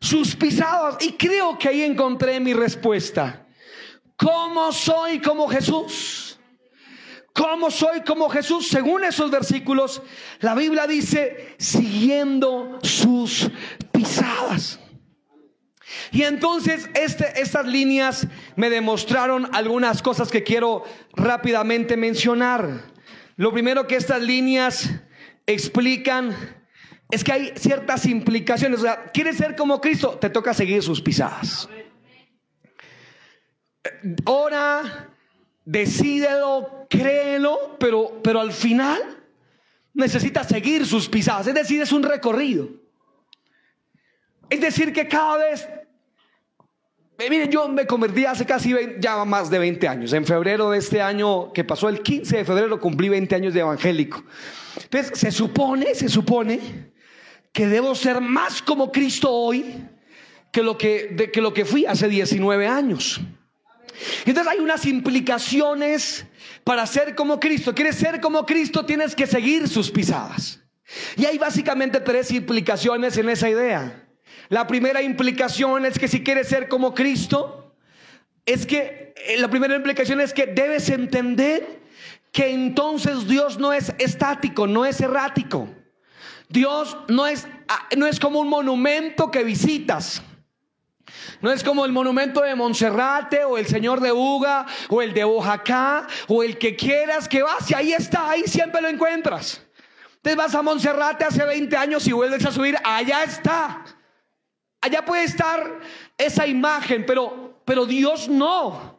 sus 0.00 0.34
pisadas. 0.34 0.96
Y 1.00 1.12
creo 1.12 1.58
que 1.58 1.68
ahí 1.68 1.82
encontré 1.82 2.40
mi 2.40 2.54
respuesta. 2.54 3.46
¿Cómo 4.16 4.72
soy 4.72 5.20
como 5.20 5.48
Jesús? 5.48 6.38
¿Cómo 7.32 7.70
soy 7.70 8.02
como 8.02 8.28
Jesús? 8.28 8.68
Según 8.68 9.04
esos 9.04 9.30
versículos, 9.30 10.02
la 10.40 10.54
Biblia 10.54 10.86
dice, 10.86 11.54
siguiendo 11.58 12.78
sus 12.82 13.50
pisadas. 13.92 14.78
Y 16.12 16.22
entonces 16.22 16.90
este, 16.94 17.40
estas 17.40 17.66
líneas 17.66 18.26
me 18.56 18.68
demostraron 18.68 19.48
algunas 19.54 20.02
cosas 20.02 20.30
que 20.30 20.42
quiero 20.42 20.84
rápidamente 21.14 21.96
mencionar. 21.96 22.92
Lo 23.36 23.52
primero 23.52 23.86
que 23.86 23.96
estas 23.96 24.20
líneas 24.20 24.90
explican 25.46 26.59
es 27.10 27.24
que 27.24 27.32
hay 27.32 27.52
ciertas 27.56 28.06
implicaciones. 28.06 28.80
O 28.80 28.82
sea, 28.82 29.10
¿quieres 29.12 29.36
ser 29.36 29.56
como 29.56 29.80
Cristo? 29.80 30.18
Te 30.18 30.30
toca 30.30 30.54
seguir 30.54 30.82
sus 30.82 31.00
pisadas. 31.00 31.68
Ora, 34.24 35.10
decídelo, 35.64 36.86
créelo, 36.88 37.76
pero, 37.78 38.20
pero 38.22 38.40
al 38.40 38.52
final 38.52 39.00
necesitas 39.94 40.48
seguir 40.48 40.86
sus 40.86 41.08
pisadas. 41.08 41.46
Es 41.46 41.54
decir, 41.54 41.82
es 41.82 41.92
un 41.92 42.02
recorrido. 42.02 42.68
Es 44.48 44.60
decir, 44.60 44.92
que 44.92 45.06
cada 45.06 45.38
vez 45.38 45.68
Miren, 47.28 47.50
yo 47.50 47.68
me 47.68 47.86
convertí 47.86 48.24
hace 48.24 48.46
casi 48.46 48.74
ya 48.98 49.22
más 49.26 49.50
de 49.50 49.58
20 49.58 49.86
años. 49.86 50.12
En 50.14 50.24
febrero 50.24 50.70
de 50.70 50.78
este 50.78 51.02
año 51.02 51.52
que 51.52 51.64
pasó, 51.64 51.90
el 51.90 52.00
15 52.00 52.38
de 52.38 52.44
febrero, 52.46 52.80
cumplí 52.80 53.10
20 53.10 53.34
años 53.34 53.52
de 53.52 53.60
evangélico. 53.60 54.24
Entonces, 54.84 55.18
se 55.18 55.30
supone, 55.30 55.94
se 55.94 56.08
supone 56.08 56.92
que 57.52 57.66
debo 57.66 57.94
ser 57.94 58.20
más 58.20 58.62
como 58.62 58.92
Cristo 58.92 59.30
hoy 59.30 59.86
que 60.52 60.62
lo 60.62 60.76
que, 60.76 61.08
de, 61.12 61.30
que, 61.30 61.40
lo 61.40 61.52
que 61.52 61.64
fui 61.64 61.86
hace 61.86 62.08
19 62.08 62.66
años. 62.66 63.20
Entonces 64.24 64.52
hay 64.52 64.58
unas 64.58 64.86
implicaciones 64.86 66.26
para 66.64 66.86
ser 66.86 67.14
como 67.14 67.38
Cristo. 67.38 67.74
¿Quieres 67.74 67.96
ser 67.96 68.20
como 68.20 68.46
Cristo? 68.46 68.84
Tienes 68.84 69.14
que 69.14 69.26
seguir 69.26 69.68
sus 69.68 69.90
pisadas. 69.90 70.60
Y 71.16 71.26
hay 71.26 71.38
básicamente 71.38 72.00
tres 72.00 72.30
implicaciones 72.30 73.16
en 73.16 73.28
esa 73.28 73.48
idea. 73.48 74.08
La 74.48 74.66
primera 74.66 75.02
implicación 75.02 75.86
es 75.86 75.98
que 75.98 76.08
si 76.08 76.24
quieres 76.24 76.48
ser 76.48 76.68
como 76.68 76.94
Cristo, 76.94 77.76
es 78.46 78.66
que 78.66 79.14
eh, 79.16 79.36
la 79.38 79.48
primera 79.48 79.76
implicación 79.76 80.20
es 80.20 80.32
que 80.32 80.46
debes 80.46 80.88
entender 80.88 81.80
que 82.32 82.50
entonces 82.50 83.28
Dios 83.28 83.58
no 83.58 83.72
es 83.72 83.92
estático, 83.98 84.66
no 84.66 84.84
es 84.84 85.00
errático. 85.00 85.68
Dios 86.50 86.96
no 87.06 87.28
es, 87.28 87.46
ah, 87.68 87.88
no 87.96 88.06
es 88.06 88.18
como 88.18 88.40
un 88.40 88.48
monumento 88.48 89.30
que 89.30 89.44
visitas. 89.44 90.20
No 91.40 91.50
es 91.50 91.62
como 91.62 91.84
el 91.84 91.92
monumento 91.92 92.42
de 92.42 92.54
Monserrate 92.56 93.44
o 93.44 93.56
el 93.56 93.66
Señor 93.66 94.00
de 94.00 94.12
Uga 94.12 94.66
o 94.88 95.00
el 95.00 95.14
de 95.14 95.24
Oaxaca 95.24 96.06
o 96.26 96.42
el 96.42 96.58
que 96.58 96.76
quieras 96.76 97.28
que 97.28 97.42
vas 97.42 97.70
y 97.70 97.74
ahí 97.74 97.92
está, 97.92 98.30
ahí 98.30 98.42
siempre 98.46 98.82
lo 98.82 98.88
encuentras. 98.88 99.62
Entonces 100.16 100.36
vas 100.36 100.54
a 100.54 100.62
Monserrate 100.62 101.24
hace 101.24 101.44
20 101.44 101.76
años 101.76 102.06
y 102.08 102.12
vuelves 102.12 102.44
a 102.44 102.52
subir, 102.52 102.76
allá 102.84 103.22
está. 103.22 103.84
Allá 104.80 105.04
puede 105.04 105.24
estar 105.24 105.80
esa 106.18 106.46
imagen, 106.46 107.06
pero, 107.06 107.62
pero 107.64 107.86
Dios 107.86 108.28
no. 108.28 108.98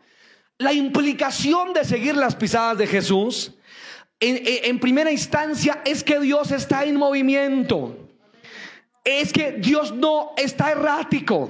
La 0.57 0.71
implicación 0.71 1.73
de 1.73 1.83
seguir 1.83 2.15
las 2.15 2.35
pisadas 2.35 2.77
de 2.77 2.87
Jesús, 2.87 3.53
en, 4.21 4.79
primera 4.79 5.11
instancia, 5.11 5.81
es 5.83 6.03
que 6.03 6.19
Dios 6.19 6.51
está 6.51 6.85
en 6.85 6.95
movimiento. 6.95 7.97
Es 9.03 9.33
que 9.33 9.53
Dios 9.53 9.91
no 9.93 10.33
está 10.37 10.71
errático. 10.71 11.49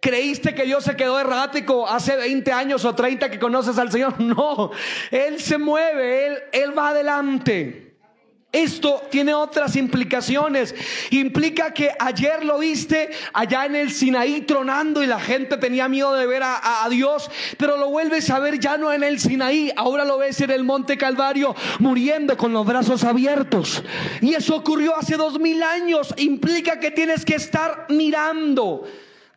¿Creíste 0.00 0.54
que 0.54 0.64
Dios 0.64 0.84
se 0.84 0.96
quedó 0.96 1.20
errático 1.20 1.86
hace 1.86 2.16
20 2.16 2.50
años 2.50 2.84
o 2.84 2.94
30 2.94 3.30
que 3.30 3.38
conoces 3.38 3.78
al 3.78 3.92
Señor? 3.92 4.14
No, 4.20 4.70
Él 5.10 5.40
se 5.40 5.58
mueve, 5.58 6.26
Él, 6.26 6.38
él 6.52 6.76
va 6.76 6.88
adelante. 6.88 7.91
Esto 8.52 9.08
tiene 9.10 9.32
otras 9.32 9.76
implicaciones. 9.76 10.74
Implica 11.08 11.72
que 11.72 11.90
ayer 11.98 12.44
lo 12.44 12.58
viste 12.58 13.08
allá 13.32 13.64
en 13.64 13.74
el 13.74 13.90
Sinaí 13.90 14.42
tronando 14.42 15.02
y 15.02 15.06
la 15.06 15.18
gente 15.18 15.56
tenía 15.56 15.88
miedo 15.88 16.12
de 16.12 16.26
ver 16.26 16.42
a, 16.44 16.86
Dios, 16.90 17.30
pero 17.56 17.78
lo 17.78 17.88
vuelves 17.88 18.28
a 18.28 18.38
ver 18.38 18.60
ya 18.60 18.76
no 18.76 18.92
en 18.92 19.04
el 19.04 19.18
Sinaí, 19.18 19.72
ahora 19.74 20.04
lo 20.04 20.18
ves 20.18 20.40
en 20.42 20.50
el 20.50 20.64
Monte 20.64 20.98
Calvario 20.98 21.56
muriendo 21.78 22.36
con 22.36 22.52
los 22.52 22.66
brazos 22.66 23.04
abiertos. 23.04 23.82
Y 24.20 24.34
eso 24.34 24.56
ocurrió 24.56 24.94
hace 24.96 25.16
dos 25.16 25.40
mil 25.40 25.62
años. 25.62 26.12
Implica 26.18 26.78
que 26.78 26.90
tienes 26.90 27.24
que 27.24 27.36
estar 27.36 27.86
mirando. 27.88 28.84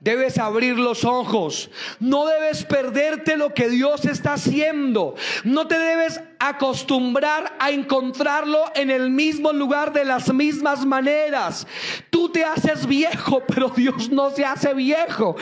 Debes 0.05 0.37
abrir 0.37 0.77
los 0.77 1.03
ojos. 1.03 1.71
No 1.99 2.27
debes 2.27 2.63
perderte 2.63 3.37
lo 3.37 3.55
que 3.55 3.69
Dios 3.69 4.05
está 4.05 4.33
haciendo. 4.33 5.15
No 5.43 5.67
te 5.67 5.79
debes 5.79 6.21
acostumbrar 6.37 7.55
a 7.57 7.71
encontrarlo 7.71 8.65
en 8.75 8.91
el 8.91 9.09
mismo 9.09 9.51
lugar 9.51 9.93
de 9.93 10.05
las 10.05 10.31
mismas 10.31 10.85
maneras. 10.85 11.65
Tú 12.11 12.29
te 12.29 12.45
haces 12.45 12.85
viejo, 12.85 13.41
pero 13.47 13.69
Dios 13.69 14.11
no 14.11 14.29
se 14.29 14.45
hace 14.45 14.75
viejo. 14.75 15.37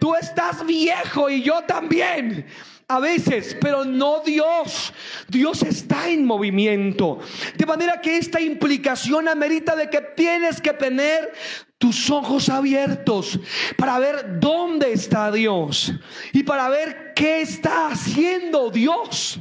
Tú 0.00 0.16
estás 0.16 0.66
viejo 0.66 1.30
y 1.30 1.44
yo 1.44 1.62
también 1.62 2.44
a 2.88 3.00
veces, 3.00 3.54
pero 3.60 3.84
no 3.84 4.22
Dios. 4.24 4.94
Dios 5.28 5.62
está 5.62 6.08
en 6.08 6.24
movimiento. 6.24 7.18
De 7.56 7.66
manera 7.66 8.00
que 8.00 8.16
esta 8.16 8.40
implicación 8.40 9.28
amerita 9.28 9.76
de 9.76 9.90
que 9.90 10.00
tienes 10.00 10.60
que 10.60 10.72
tener 10.72 11.32
tus 11.76 12.10
ojos 12.10 12.48
abiertos 12.48 13.38
para 13.76 13.98
ver 13.98 14.40
dónde 14.40 14.92
está 14.92 15.30
Dios 15.30 15.92
y 16.32 16.42
para 16.42 16.70
ver 16.70 17.12
qué 17.14 17.42
está 17.42 17.88
haciendo 17.88 18.70
Dios. 18.70 19.38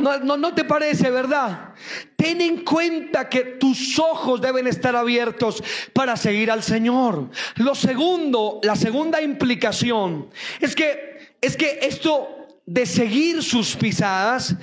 No, 0.00 0.18
no, 0.18 0.36
no, 0.36 0.52
te 0.52 0.64
parece, 0.64 1.10
¿verdad? 1.10 1.74
Ten 2.16 2.40
en 2.40 2.64
cuenta 2.64 3.28
que 3.28 3.42
tus 3.42 3.98
ojos 3.98 4.40
deben 4.40 4.66
estar 4.66 4.96
abiertos 4.96 5.62
para 5.92 6.16
seguir 6.16 6.50
al 6.50 6.64
Señor. 6.64 7.30
Lo 7.56 7.76
segundo, 7.76 8.58
la 8.64 8.74
segunda 8.74 9.22
implicación 9.22 10.28
es 10.58 10.74
que 10.74 11.09
es 11.40 11.56
que 11.56 11.80
esto 11.82 12.48
de 12.66 12.86
seguir 12.86 13.42
sus 13.42 13.74
pisadas 13.76 14.54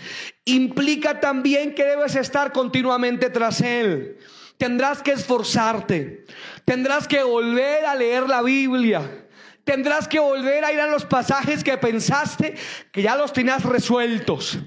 implica 0.45 1.19
también 1.19 1.75
que 1.75 1.83
debes 1.83 2.15
estar 2.15 2.51
continuamente 2.51 3.29
tras 3.29 3.61
Él. 3.61 4.17
Tendrás 4.57 5.01
que 5.03 5.11
esforzarte, 5.11 6.25
tendrás 6.65 7.07
que 7.07 7.21
volver 7.21 7.85
a 7.85 7.95
leer 7.95 8.27
la 8.27 8.41
Biblia. 8.41 9.23
Tendrás 9.67 10.07
que 10.07 10.17
volver 10.17 10.63
a 10.63 10.71
ir 10.71 10.79
a 10.79 10.87
los 10.87 11.03
pasajes 11.03 11.61
que 11.61 11.77
pensaste 11.77 12.55
que 12.93 13.01
ya 13.01 13.17
los 13.17 13.33
tenías 13.33 13.63
resueltos. 13.63 14.57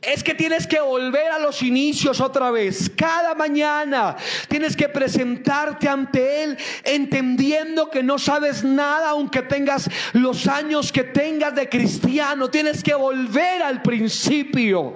Es 0.00 0.22
que 0.22 0.34
tienes 0.34 0.66
que 0.66 0.80
volver 0.80 1.30
a 1.32 1.38
los 1.38 1.62
inicios 1.62 2.20
otra 2.20 2.50
vez. 2.50 2.90
Cada 2.96 3.34
mañana 3.34 4.16
tienes 4.48 4.76
que 4.76 4.88
presentarte 4.88 5.88
ante 5.88 6.44
Él 6.44 6.58
entendiendo 6.84 7.90
que 7.90 8.02
no 8.02 8.18
sabes 8.18 8.62
nada 8.62 9.10
aunque 9.10 9.42
tengas 9.42 9.90
los 10.12 10.46
años 10.46 10.92
que 10.92 11.04
tengas 11.04 11.54
de 11.54 11.68
cristiano. 11.68 12.48
Tienes 12.48 12.82
que 12.82 12.94
volver 12.94 13.62
al 13.62 13.82
principio. 13.82 14.94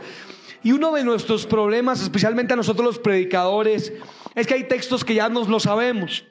Y 0.63 0.71
uno 0.71 0.93
de 0.93 1.03
nuestros 1.03 1.47
problemas, 1.47 2.01
especialmente 2.01 2.53
a 2.53 2.57
nosotros 2.57 2.87
los 2.87 2.99
predicadores, 3.01 3.93
es 4.35 4.47
que 4.47 4.55
hay 4.55 4.65
textos 4.65 5.05
que 5.05 5.15
ya 5.15 5.29
nos 5.29 5.49
lo 5.49 5.59
sabemos. 5.59 6.25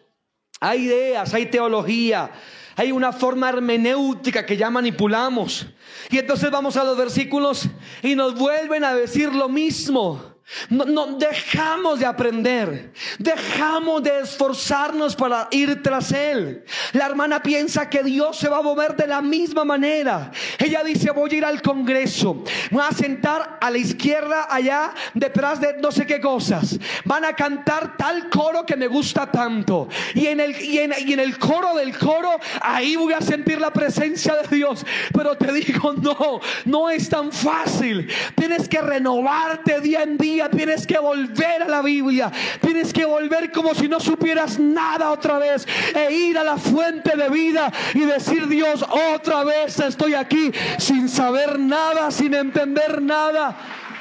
Hay 0.62 0.86
ideas, 0.86 1.34
hay 1.34 1.48
teología, 1.48 2.32
hay 2.76 2.92
una 2.92 3.12
forma 3.12 3.50
hermenéutica 3.50 4.46
que 4.46 4.58
ya 4.58 4.70
manipulamos. 4.70 5.68
Y 6.10 6.18
entonces 6.18 6.50
vamos 6.52 6.78
a 6.78 6.84
los 6.84 6.98
versículos 6.98 7.68
y 8.02 8.16
nos 8.16 8.36
vuelven 8.36 8.84
a 8.84 8.94
decir 8.94 9.34
lo 9.34 9.50
mismo. 9.50 10.31
No, 10.70 11.08
dejamos 11.18 12.00
de 12.00 12.06
aprender, 12.06 12.92
dejamos 13.18 14.04
de 14.04 14.20
esforzarnos 14.20 15.16
para 15.16 15.48
ir 15.52 15.82
tras 15.82 16.12
Él. 16.12 16.66
La 16.94 17.06
hermana 17.06 17.42
piensa 17.42 17.90
que 17.90 18.04
Dios 18.04 18.38
se 18.38 18.50
va 18.50 18.58
a 18.58 18.62
mover 18.62 18.96
de 18.96 19.08
la 19.08 19.22
misma 19.22 19.64
manera. 19.64 20.32
Ella 20.60 20.84
dice, 20.84 21.12
voy 21.12 21.32
a 21.32 21.36
ir 21.36 21.46
al 21.46 21.62
Congreso, 21.62 22.44
voy 22.70 22.84
a 22.88 22.92
sentar 22.94 23.60
a 23.62 23.70
la 23.70 23.78
izquierda 23.78 24.48
allá 24.50 24.94
detrás 25.14 25.62
de 25.62 25.76
no 25.80 25.92
sé 25.92 26.06
qué 26.06 26.20
cosas. 26.20 26.78
Van 27.06 27.24
a 27.24 27.34
cantar 27.34 27.96
tal 27.96 28.30
coro 28.30 28.66
que 28.66 28.76
me 28.76 28.88
gusta 28.88 29.32
tanto. 29.32 29.88
Y 30.16 30.28
en 30.28 30.42
el, 30.42 30.62
y 30.62 30.80
en, 30.80 30.94
y 31.06 31.14
en 31.14 31.20
el 31.22 31.38
coro 31.38 31.76
del 31.76 31.98
coro, 31.98 32.40
ahí 32.62 32.98
voy 32.98 33.14
a 33.14 33.22
sentir 33.22 33.60
la 33.60 33.72
presencia 33.72 34.36
de 34.36 34.56
Dios. 34.56 34.86
Pero 35.14 35.38
te 35.38 35.52
digo, 35.54 35.94
no, 36.02 36.42
no 36.66 36.90
es 36.90 37.10
tan 37.10 37.32
fácil. 37.32 38.10
Tienes 38.36 38.68
que 38.68 38.82
renovarte 38.82 39.80
día 39.80 40.04
en 40.04 40.18
día 40.18 40.41
tienes 40.50 40.88
que 40.88 40.98
volver 41.00 41.64
a 41.64 41.68
la 41.68 41.82
Biblia. 41.82 42.32
Tienes 42.62 42.94
que 42.94 43.06
volver 43.06 43.52
como 43.52 43.74
si 43.74 43.88
no 43.88 44.00
supieras 44.00 44.60
nada 44.60 45.12
otra 45.12 45.38
vez. 45.40 45.68
E 45.96 46.12
ir 46.14 46.38
a 46.38 46.44
la 46.44 46.58
fuente 46.58 47.16
de 47.16 47.30
vida 47.30 47.72
y 47.94 48.00
decir, 48.02 48.48
Dios, 48.48 48.86
otra 49.14 49.44
vez 49.44 49.80
estoy 49.80 50.14
aquí 50.14 50.52
sin 50.78 51.10
saber 51.10 51.60
nada, 51.60 52.12
sin 52.12 52.34
entender 52.34 53.02
nada. 53.02 53.58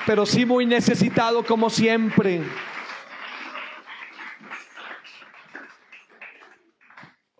Pero 0.06 0.26
sí 0.26 0.44
muy 0.44 0.66
necesitado 0.66 1.44
como 1.44 1.70
siempre. 1.70 2.42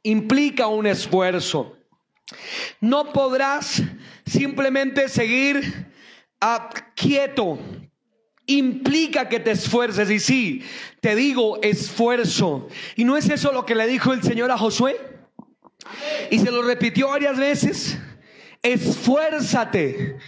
Implica 0.03 0.67
un 0.67 0.87
esfuerzo. 0.87 1.77
No 2.81 3.13
podrás 3.13 3.83
simplemente 4.25 5.09
seguir 5.09 5.93
ah, 6.41 6.71
quieto 6.95 7.59
implica 8.57 9.29
que 9.29 9.41
te 9.41 9.53
esfuerces. 9.53 10.11
Y 10.11 10.21
sí, 10.21 10.63
te 11.01 11.15
digo 11.15 11.59
esfuerzo. 11.63 12.69
¿Y 12.97 13.05
no 13.05 13.17
es 13.17 13.29
eso 13.29 13.53
lo 13.53 13.67
que 13.67 13.75
le 13.75 13.87
dijo 13.87 14.13
el 14.13 14.23
Señor 14.23 14.51
a 14.51 14.59
Josué? 14.59 14.97
Y 16.31 16.39
se 16.39 16.51
lo 16.51 16.63
repitió 16.63 17.09
varias 17.09 17.37
veces. 17.37 17.99
Esfuérzate 18.63 20.19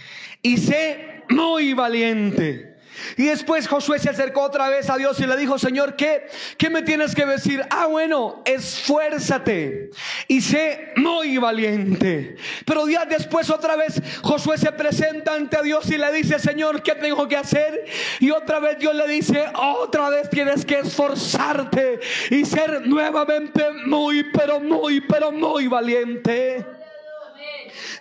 y 0.41 0.57
sé 0.57 1.23
muy 1.29 1.73
valiente. 1.73 2.72
Y 3.17 3.23
después 3.23 3.67
Josué 3.67 3.99
se 3.99 4.09
acercó 4.09 4.41
otra 4.41 4.69
vez 4.69 4.89
a 4.89 4.97
Dios 4.97 5.19
y 5.19 5.25
le 5.25 5.37
dijo, 5.37 5.57
Señor, 5.57 5.95
¿qué, 5.95 6.27
¿qué 6.57 6.69
me 6.69 6.81
tienes 6.81 7.15
que 7.15 7.25
decir? 7.25 7.61
Ah, 7.69 7.87
bueno, 7.87 8.41
esfuérzate 8.45 9.89
y 10.27 10.41
sé 10.41 10.93
muy 10.95 11.37
valiente. 11.37 12.35
Pero 12.65 12.85
días 12.85 13.07
después 13.09 13.49
otra 13.49 13.75
vez 13.75 14.01
Josué 14.21 14.57
se 14.57 14.71
presenta 14.71 15.35
ante 15.35 15.61
Dios 15.63 15.89
y 15.89 15.97
le 15.97 16.11
dice, 16.11 16.39
Señor, 16.39 16.81
¿qué 16.81 16.95
tengo 16.95 17.27
que 17.27 17.37
hacer? 17.37 17.85
Y 18.19 18.31
otra 18.31 18.59
vez 18.59 18.79
Dios 18.79 18.95
le 18.95 19.07
dice, 19.07 19.45
otra 19.55 20.09
vez 20.09 20.29
tienes 20.29 20.65
que 20.65 20.79
esforzarte 20.79 21.99
y 22.29 22.45
ser 22.45 22.85
nuevamente 22.87 23.63
muy, 23.85 24.25
pero 24.31 24.59
muy, 24.59 25.01
pero 25.01 25.31
muy 25.31 25.67
valiente. 25.67 26.65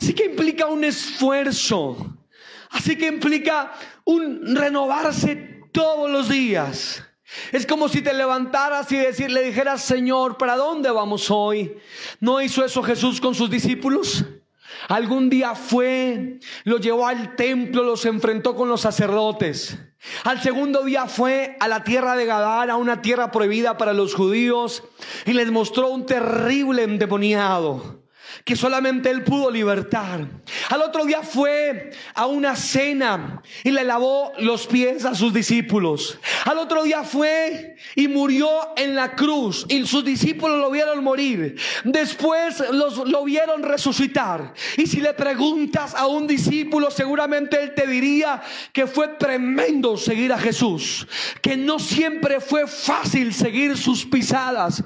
Sí 0.01 0.15
que 0.15 0.27
implica 0.27 0.67
un 0.67 0.85
esfuerzo. 0.85 2.19
Así 2.73 2.97
que 2.97 3.07
implica 3.07 3.73
un 4.05 4.57
renovarse 4.57 5.61
todos 5.73 6.11
los 6.11 6.29
días. 6.29 7.03
Es 7.51 7.67
como 7.67 7.89
si 7.89 8.03
te 8.03 8.13
levantaras 8.13 8.91
y 8.93 8.97
decir, 8.97 9.31
le 9.31 9.43
dijeras, 9.43 9.83
Señor, 9.83 10.37
¿para 10.37 10.57
dónde 10.57 10.91
vamos 10.91 11.31
hoy? 11.31 11.77
¿No 12.21 12.41
hizo 12.43 12.65
eso 12.65 12.83
Jesús 12.83 13.21
con 13.21 13.35
sus 13.35 13.51
discípulos? 13.51 14.25
Algún 14.89 15.31
día 15.31 15.55
fue, 15.55 16.41
lo 16.65 16.79
llevó 16.79 17.07
al 17.07 17.37
templo, 17.37 17.83
los 17.85 18.05
enfrentó 18.05 18.55
con 18.55 18.69
los 18.69 18.81
sacerdotes. 18.81 19.79
Al 20.25 20.43
segundo 20.43 20.83
día 20.83 21.07
fue 21.07 21.57
a 21.61 21.69
la 21.69 21.85
tierra 21.85 22.17
de 22.17 22.27
Gadara, 22.27 22.77
una 22.77 23.01
tierra 23.01 23.31
prohibida 23.31 23.79
para 23.79 23.93
los 23.93 24.15
judíos, 24.15 24.83
y 25.25 25.33
les 25.33 25.51
mostró 25.51 25.89
un 25.89 26.05
terrible 26.07 26.83
endemoniado 26.83 28.02
que 28.45 28.57
solamente 28.57 29.11
él 29.11 29.23
pudo 29.23 29.51
libertar. 29.51 30.27
Al 30.71 30.83
otro 30.83 31.05
día 31.05 31.23
fue 31.23 31.91
a 32.15 32.27
una 32.27 32.57
cena 32.57 33.43
y 33.65 33.71
le 33.71 33.85
lavó 33.85 34.33
los 34.39 34.67
pies 34.67 35.05
a 35.05 35.15
sus 35.15 35.33
discípulos. 35.33 36.19
Al 36.45 36.59
otro 36.59 36.83
día 36.83 37.03
fue 37.05 37.77
y 37.95 38.09
murió 38.09 38.49
en 38.77 38.95
la 38.95 39.15
cruz 39.15 39.67
y 39.69 39.87
sus 39.87 40.05
discípulos 40.05 40.59
lo 40.59 40.71
vieron 40.71 41.05
morir. 41.05 41.57
Después 41.85 42.63
los, 42.73 42.99
lo 43.09 43.25
vieron 43.25 43.63
resucitar. 43.63 44.55
Y 44.77 44.87
si 44.87 45.01
le 45.01 45.13
preguntas 45.15 45.95
a 45.95 46.07
un 46.07 46.27
discípulo, 46.27 46.91
seguramente 46.91 47.61
él 47.63 47.75
te 47.75 47.87
diría 47.87 48.43
que 48.73 48.87
fue 48.87 49.09
tremendo 49.09 49.97
seguir 49.97 50.33
a 50.33 50.39
Jesús, 50.39 51.07
que 51.41 51.57
no 51.57 51.79
siempre 51.79 52.41
fue 52.41 52.67
fácil 52.67 53.33
seguir 53.35 53.77
sus 53.77 54.05
pisadas, 54.05 54.83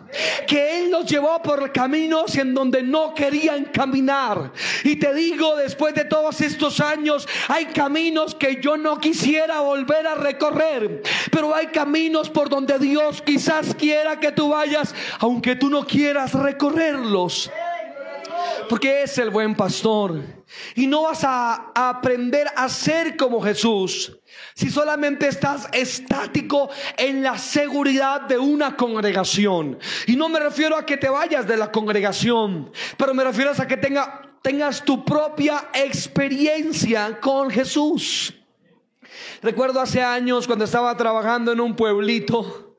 que 0.47 0.79
él 0.79 0.91
nos 0.91 1.07
llevó 1.07 1.41
por 1.43 1.73
caminos 1.73 2.35
en 2.37 2.55
donde 2.55 2.83
no 2.83 3.15
quería 3.15 3.36
caminar. 3.73 4.53
Y 4.85 4.97
te 4.97 5.15
digo, 5.15 5.57
después 5.57 5.95
de 5.95 6.05
todos 6.05 6.41
estos 6.41 6.81
años, 6.81 7.29
hay 7.49 7.67
caminos 7.67 8.35
que 8.35 8.61
yo 8.61 8.77
no 8.77 8.99
quisiera 8.99 9.61
volver 9.61 10.07
a 10.07 10.15
recorrer, 10.15 11.03
pero 11.31 11.55
hay 11.55 11.67
caminos 11.69 12.31
por 12.31 12.49
donde 12.49 12.79
Dios 12.79 13.23
quizás 13.23 13.75
quiera 13.75 14.19
que 14.21 14.33
tú 14.33 14.51
vayas, 14.51 14.95
aunque 15.19 15.57
tú 15.57 15.71
no 15.71 15.87
quieras 15.87 16.33
recorrerlos. 16.33 17.51
Porque 18.69 19.03
es 19.03 19.19
el 19.19 19.31
buen 19.31 19.55
pastor. 19.55 20.23
Y 20.75 20.87
no 20.87 21.03
vas 21.03 21.25
a, 21.25 21.73
aprender 21.75 22.47
a 22.55 22.69
ser 22.69 23.17
como 23.17 23.41
Jesús 23.41 24.19
si 24.55 24.71
solamente 24.71 25.29
estás 25.29 25.69
estático 25.73 26.69
en 26.97 27.23
la 27.23 27.39
seguridad 27.39 28.23
de 28.23 28.39
una 28.39 28.77
congregación. 28.77 29.79
Y 30.07 30.17
no 30.17 30.29
me 30.29 30.41
refiero 30.41 30.77
a 30.77 30.87
que 30.87 30.97
te 30.97 31.09
vayas 31.09 31.47
de 31.47 31.57
la 31.57 31.71
congregación, 31.71 32.71
pero 32.97 33.15
me 33.15 33.25
refiero 33.25 33.53
a 33.57 33.67
que 33.67 33.77
tenga, 33.77 34.39
tengas 34.43 34.85
tu 34.85 35.05
propia 35.05 35.69
experiencia 35.75 37.19
con 37.21 37.51
Jesús. 37.51 38.35
Recuerdo 39.43 39.81
hace 39.81 40.03
años 40.03 40.47
cuando 40.47 40.65
estaba 40.65 40.97
trabajando 40.97 41.53
en 41.53 41.61
un 41.61 41.77
pueblito, 41.77 42.77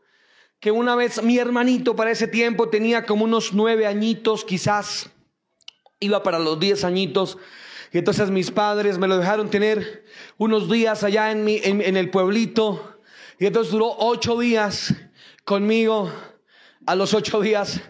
que 0.60 0.72
una 0.72 0.96
vez 0.96 1.22
mi 1.22 1.38
hermanito 1.38 1.96
para 1.96 2.12
ese 2.12 2.28
tiempo 2.28 2.70
tenía 2.70 3.06
como 3.06 3.26
unos 3.26 3.54
nueve 3.54 3.86
añitos 3.86 4.44
quizás, 4.44 5.12
iba 6.00 6.24
para 6.24 6.40
los 6.40 6.60
diez 6.60 6.84
añitos, 6.84 7.38
y 7.92 7.98
entonces 7.98 8.30
mis 8.30 8.52
padres 8.52 8.98
me 8.98 9.08
lo 9.08 9.18
dejaron 9.18 9.50
tener 9.50 10.04
unos 10.38 10.70
días 10.70 11.04
allá 11.04 11.32
en, 11.32 11.44
mi, 11.44 11.60
en, 11.64 11.96
el 11.96 12.10
pueblito. 12.10 12.98
Y 13.40 13.46
entonces 13.46 13.72
duró 13.72 13.96
ocho 13.98 14.38
días 14.38 14.94
conmigo. 15.46 16.12
A 16.86 16.96
los 16.96 17.14
ocho 17.14 17.40
días, 17.42 17.82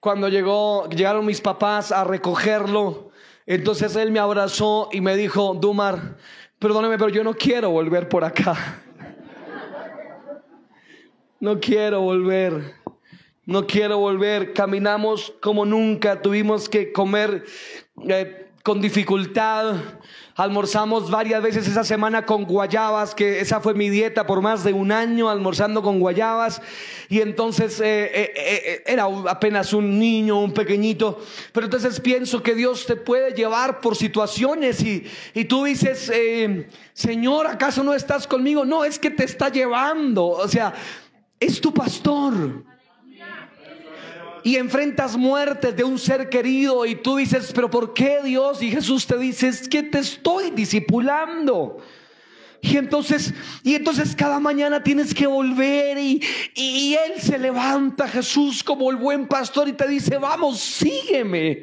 cuando 0.00 0.28
llegó, 0.28 0.88
llegaron 0.88 1.24
mis 1.24 1.40
papás 1.40 1.92
a 1.92 2.04
recogerlo, 2.04 3.10
entonces 3.46 3.96
él 3.96 4.12
me 4.12 4.20
abrazó 4.20 4.88
y 4.92 5.00
me 5.00 5.16
dijo, 5.16 5.54
Dumar, 5.54 6.16
perdóneme, 6.58 6.96
pero 6.98 7.10
yo 7.10 7.24
no 7.24 7.34
quiero 7.34 7.70
volver 7.70 8.08
por 8.08 8.24
acá. 8.24 8.80
No 11.40 11.60
quiero 11.60 12.00
volver. 12.00 12.83
No 13.46 13.66
quiero 13.66 13.98
volver. 13.98 14.54
Caminamos 14.54 15.34
como 15.40 15.66
nunca. 15.66 16.22
Tuvimos 16.22 16.68
que 16.68 16.92
comer 16.92 17.44
eh, 18.08 18.46
con 18.62 18.80
dificultad. 18.80 19.74
Almorzamos 20.34 21.10
varias 21.10 21.42
veces 21.42 21.68
esa 21.68 21.84
semana 21.84 22.24
con 22.24 22.44
guayabas, 22.44 23.14
que 23.14 23.40
esa 23.40 23.60
fue 23.60 23.74
mi 23.74 23.90
dieta 23.90 24.26
por 24.26 24.40
más 24.40 24.64
de 24.64 24.72
un 24.72 24.90
año, 24.90 25.28
almorzando 25.28 25.82
con 25.82 26.00
guayabas. 26.00 26.62
Y 27.10 27.20
entonces 27.20 27.78
eh, 27.80 28.32
eh, 28.34 28.82
era 28.86 29.04
apenas 29.28 29.74
un 29.74 29.98
niño, 29.98 30.40
un 30.40 30.52
pequeñito. 30.52 31.20
Pero 31.52 31.66
entonces 31.66 32.00
pienso 32.00 32.42
que 32.42 32.54
Dios 32.54 32.86
te 32.86 32.96
puede 32.96 33.34
llevar 33.34 33.82
por 33.82 33.94
situaciones 33.94 34.82
y, 34.82 35.06
y 35.34 35.44
tú 35.44 35.64
dices, 35.64 36.10
Señor, 36.94 37.46
¿acaso 37.46 37.84
no 37.84 37.92
estás 37.92 38.26
conmigo? 38.26 38.64
No, 38.64 38.86
es 38.86 38.98
que 38.98 39.10
te 39.10 39.24
está 39.24 39.50
llevando. 39.50 40.26
O 40.28 40.48
sea, 40.48 40.72
es 41.38 41.60
tu 41.60 41.74
pastor 41.74 42.64
y 44.44 44.56
enfrentas 44.56 45.16
muertes 45.16 45.74
de 45.74 45.82
un 45.82 45.98
ser 45.98 46.28
querido 46.28 46.84
y 46.84 46.94
tú 46.94 47.16
dices, 47.16 47.50
pero 47.54 47.70
¿por 47.70 47.94
qué 47.94 48.18
Dios? 48.22 48.62
Y 48.62 48.70
Jesús 48.70 49.06
te 49.06 49.16
dice, 49.16 49.48
es 49.48 49.66
que 49.68 49.82
te 49.82 49.98
estoy 49.98 50.50
discipulando. 50.50 51.78
Y 52.60 52.76
entonces, 52.76 53.32
y 53.62 53.74
entonces 53.74 54.14
cada 54.14 54.38
mañana 54.40 54.82
tienes 54.82 55.14
que 55.14 55.26
volver 55.26 55.96
y, 55.98 56.22
y, 56.54 56.94
Él 56.94 57.20
se 57.20 57.38
levanta, 57.38 58.06
Jesús, 58.06 58.62
como 58.62 58.90
el 58.90 58.96
buen 58.96 59.26
pastor 59.26 59.68
y 59.68 59.72
te 59.72 59.88
dice, 59.88 60.18
vamos, 60.18 60.60
sígueme. 60.60 61.62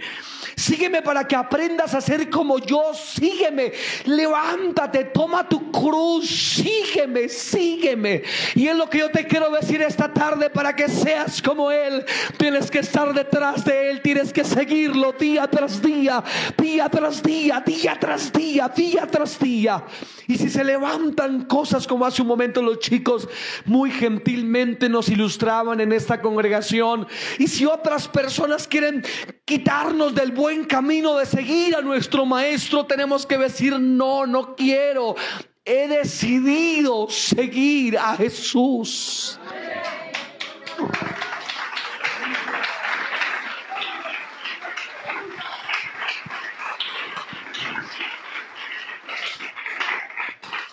Sígueme 0.55 1.01
para 1.01 1.27
que 1.27 1.35
aprendas 1.35 1.93
a 1.93 2.01
ser 2.01 2.29
como 2.29 2.59
yo. 2.59 2.93
Sígueme. 2.93 3.71
Levántate, 4.05 5.05
toma 5.05 5.47
tu 5.47 5.71
cruz. 5.71 6.29
Sígueme, 6.29 7.29
sígueme. 7.29 8.23
Y 8.55 8.67
es 8.67 8.75
lo 8.75 8.89
que 8.89 8.99
yo 8.99 9.09
te 9.09 9.25
quiero 9.25 9.49
decir 9.49 9.81
esta 9.81 10.13
tarde 10.13 10.49
para 10.49 10.75
que 10.75 10.87
seas 10.87 11.41
como 11.41 11.71
Él. 11.71 12.05
Tienes 12.37 12.69
que 12.69 12.79
estar 12.79 13.13
detrás 13.13 13.65
de 13.65 13.91
Él. 13.91 14.01
Tienes 14.01 14.33
que 14.33 14.43
seguirlo 14.43 15.13
día 15.13 15.47
tras 15.47 15.81
día, 15.81 16.23
día 16.57 16.89
tras 16.89 17.23
día, 17.23 17.63
día 17.65 17.97
tras 17.99 18.31
día, 18.31 18.69
día 18.69 19.07
tras 19.07 19.39
día. 19.39 19.83
Y 20.27 20.37
si 20.37 20.49
se 20.49 20.63
levantan 20.63 21.45
cosas 21.45 21.87
como 21.87 22.05
hace 22.05 22.21
un 22.21 22.27
momento 22.27 22.61
los 22.61 22.79
chicos 22.79 23.27
muy 23.65 23.91
gentilmente 23.91 24.89
nos 24.89 25.09
ilustraban 25.09 25.79
en 25.81 25.91
esta 25.91 26.21
congregación. 26.21 27.07
Y 27.39 27.47
si 27.47 27.65
otras 27.65 28.07
personas 28.07 28.67
quieren 28.67 29.03
quitarnos 29.45 30.15
del 30.15 30.31
buen 30.41 30.65
camino 30.65 31.17
de 31.17 31.27
seguir 31.27 31.75
a 31.75 31.81
nuestro 31.81 32.25
maestro, 32.25 32.83
tenemos 32.83 33.27
que 33.27 33.37
decir, 33.37 33.79
no, 33.79 34.25
no 34.25 34.55
quiero. 34.55 35.15
He 35.63 35.87
decidido 35.87 37.07
seguir 37.11 37.95
a 37.95 38.17
Jesús. 38.17 39.39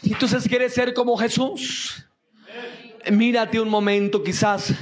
Entonces 0.02 0.48
quieres 0.48 0.72
ser 0.72 0.94
como 0.94 1.14
Jesús. 1.18 2.09
Mírate 3.12 3.61
un 3.61 3.68
momento, 3.68 4.22
quizás 4.22 4.72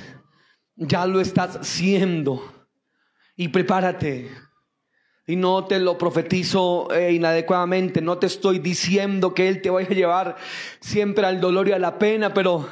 ya 0.76 1.04
lo 1.06 1.20
estás 1.20 1.66
siendo 1.66 2.68
y 3.34 3.48
prepárate. 3.48 4.45
Y 5.26 5.34
no 5.34 5.64
te 5.64 5.80
lo 5.80 5.98
profetizo 5.98 6.92
eh, 6.94 7.12
inadecuadamente, 7.12 8.00
no 8.00 8.18
te 8.18 8.26
estoy 8.26 8.60
diciendo 8.60 9.34
que 9.34 9.48
Él 9.48 9.60
te 9.60 9.70
vaya 9.70 9.88
a 9.90 9.94
llevar 9.94 10.36
siempre 10.78 11.26
al 11.26 11.40
dolor 11.40 11.68
y 11.68 11.72
a 11.72 11.80
la 11.80 11.98
pena, 11.98 12.32
pero, 12.32 12.68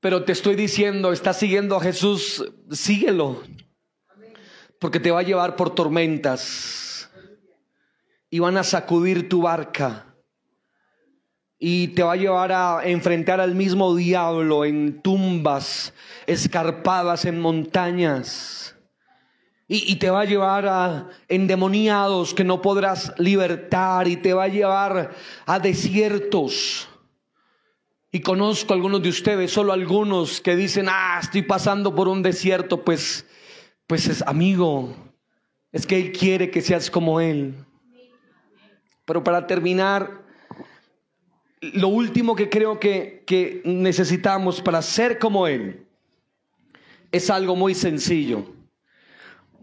pero 0.00 0.24
te 0.24 0.32
estoy 0.32 0.54
diciendo, 0.54 1.12
estás 1.12 1.36
siguiendo 1.36 1.76
a 1.76 1.80
Jesús, 1.80 2.50
síguelo, 2.70 3.42
porque 4.78 4.98
te 4.98 5.10
va 5.10 5.20
a 5.20 5.24
llevar 5.24 5.56
por 5.56 5.74
tormentas 5.74 7.10
y 8.30 8.38
van 8.38 8.56
a 8.56 8.64
sacudir 8.64 9.28
tu 9.28 9.42
barca. 9.42 10.06
y 11.56 11.88
te 11.88 12.02
va 12.02 12.12
a 12.12 12.16
llevar 12.16 12.52
a 12.52 12.80
enfrentar 12.84 13.40
al 13.40 13.54
mismo 13.54 13.94
diablo 13.94 14.64
en 14.66 15.00
tumbas 15.00 15.94
escarpadas 16.26 17.24
en 17.24 17.40
montañas. 17.40 18.73
Y, 19.76 19.96
te 19.96 20.08
va 20.08 20.20
a 20.20 20.24
llevar 20.24 20.66
a 20.68 21.08
endemoniados 21.26 22.32
que 22.32 22.44
no 22.44 22.62
podrás 22.62 23.12
libertar 23.18 24.06
y 24.06 24.16
te 24.16 24.32
va 24.32 24.44
a 24.44 24.48
llevar 24.48 25.16
a 25.46 25.58
desiertos. 25.58 26.88
Y 28.12 28.20
conozco 28.20 28.72
algunos 28.72 29.02
de 29.02 29.08
ustedes, 29.08 29.50
solo 29.50 29.72
algunos 29.72 30.40
que 30.40 30.54
dicen, 30.54 30.86
ah, 30.88 31.18
estoy 31.20 31.42
pasando 31.42 31.92
por 31.92 32.06
un 32.06 32.22
desierto, 32.22 32.84
pues, 32.84 33.26
pues 33.88 34.06
es 34.06 34.22
amigo, 34.22 34.94
es 35.72 35.88
que 35.88 35.96
Él 35.96 36.12
quiere 36.12 36.52
que 36.52 36.62
seas 36.62 36.88
como 36.88 37.20
Él. 37.20 37.56
Pero 39.04 39.24
para 39.24 39.48
terminar, 39.48 40.22
lo 41.60 41.88
último 41.88 42.36
que 42.36 42.48
creo 42.48 42.78
que, 42.78 43.62
necesitamos 43.64 44.60
para 44.60 44.82
ser 44.82 45.18
como 45.18 45.48
Él 45.48 45.84
es 47.10 47.30
algo 47.30 47.56
muy 47.56 47.74
sencillo. 47.74 48.53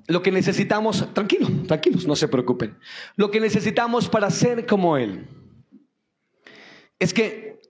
Lo 0.08 0.22
que 0.22 0.32
necesitamos, 0.32 1.14
tranquilos, 1.14 1.52
tranquilos, 1.68 2.08
no 2.08 2.16
se 2.16 2.28
preocupen. 2.28 2.78
Lo 3.16 3.32
que 3.32 3.40
necesitamos 3.40 4.10
para 4.10 4.30
ser 4.30 4.66
como 4.66 4.98
Él 4.98 5.28
es 7.00 7.14
que 7.14 7.62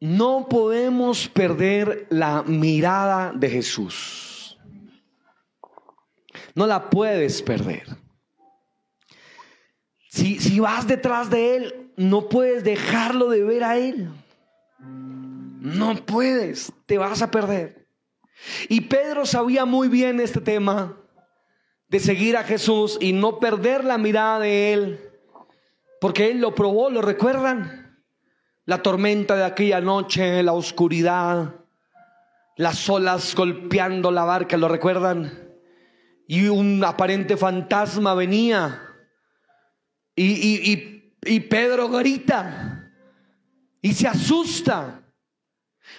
no 0.00 0.46
podemos 0.48 1.28
perder 1.28 2.06
la 2.10 2.42
mirada 2.44 3.32
de 3.32 3.50
Jesús. 3.50 4.58
No 6.54 6.66
la 6.66 6.90
puedes 6.90 7.42
perder. 7.42 7.84
Si, 10.08 10.38
si 10.38 10.60
vas 10.60 10.86
detrás 10.86 11.30
de 11.30 11.56
Él, 11.56 11.92
no 11.96 12.28
puedes 12.28 12.64
dejarlo 12.64 13.28
de 13.28 13.42
ver 13.42 13.64
a 13.64 13.76
Él. 13.76 14.08
No 14.78 15.94
puedes, 16.06 16.72
te 16.86 16.98
vas 16.98 17.20
a 17.22 17.30
perder. 17.30 17.88
Y 18.68 18.82
Pedro 18.82 19.26
sabía 19.26 19.64
muy 19.64 19.88
bien 19.88 20.20
este 20.20 20.40
tema 20.40 20.96
de 21.88 22.00
seguir 22.00 22.36
a 22.36 22.44
Jesús 22.44 22.98
y 23.00 23.12
no 23.12 23.38
perder 23.38 23.84
la 23.84 23.98
mirada 23.98 24.40
de 24.40 24.72
Él, 24.72 25.10
porque 26.00 26.30
Él 26.30 26.40
lo 26.40 26.54
probó, 26.54 26.90
¿lo 26.90 27.02
recuerdan? 27.02 28.02
La 28.64 28.82
tormenta 28.82 29.36
de 29.36 29.44
aquella 29.44 29.80
noche, 29.80 30.42
la 30.42 30.52
oscuridad, 30.52 31.54
las 32.56 32.88
olas 32.88 33.34
golpeando 33.34 34.10
la 34.10 34.24
barca, 34.24 34.56
¿lo 34.56 34.68
recuerdan? 34.68 35.48
Y 36.26 36.48
un 36.48 36.84
aparente 36.84 37.36
fantasma 37.36 38.14
venía 38.14 38.82
y, 40.14 40.24
y, 40.24 40.72
y 40.72 40.98
y 41.24 41.40
Pedro 41.40 41.88
grita 41.88 42.90
y 43.82 43.92
se 43.92 44.08
asusta. 44.08 45.02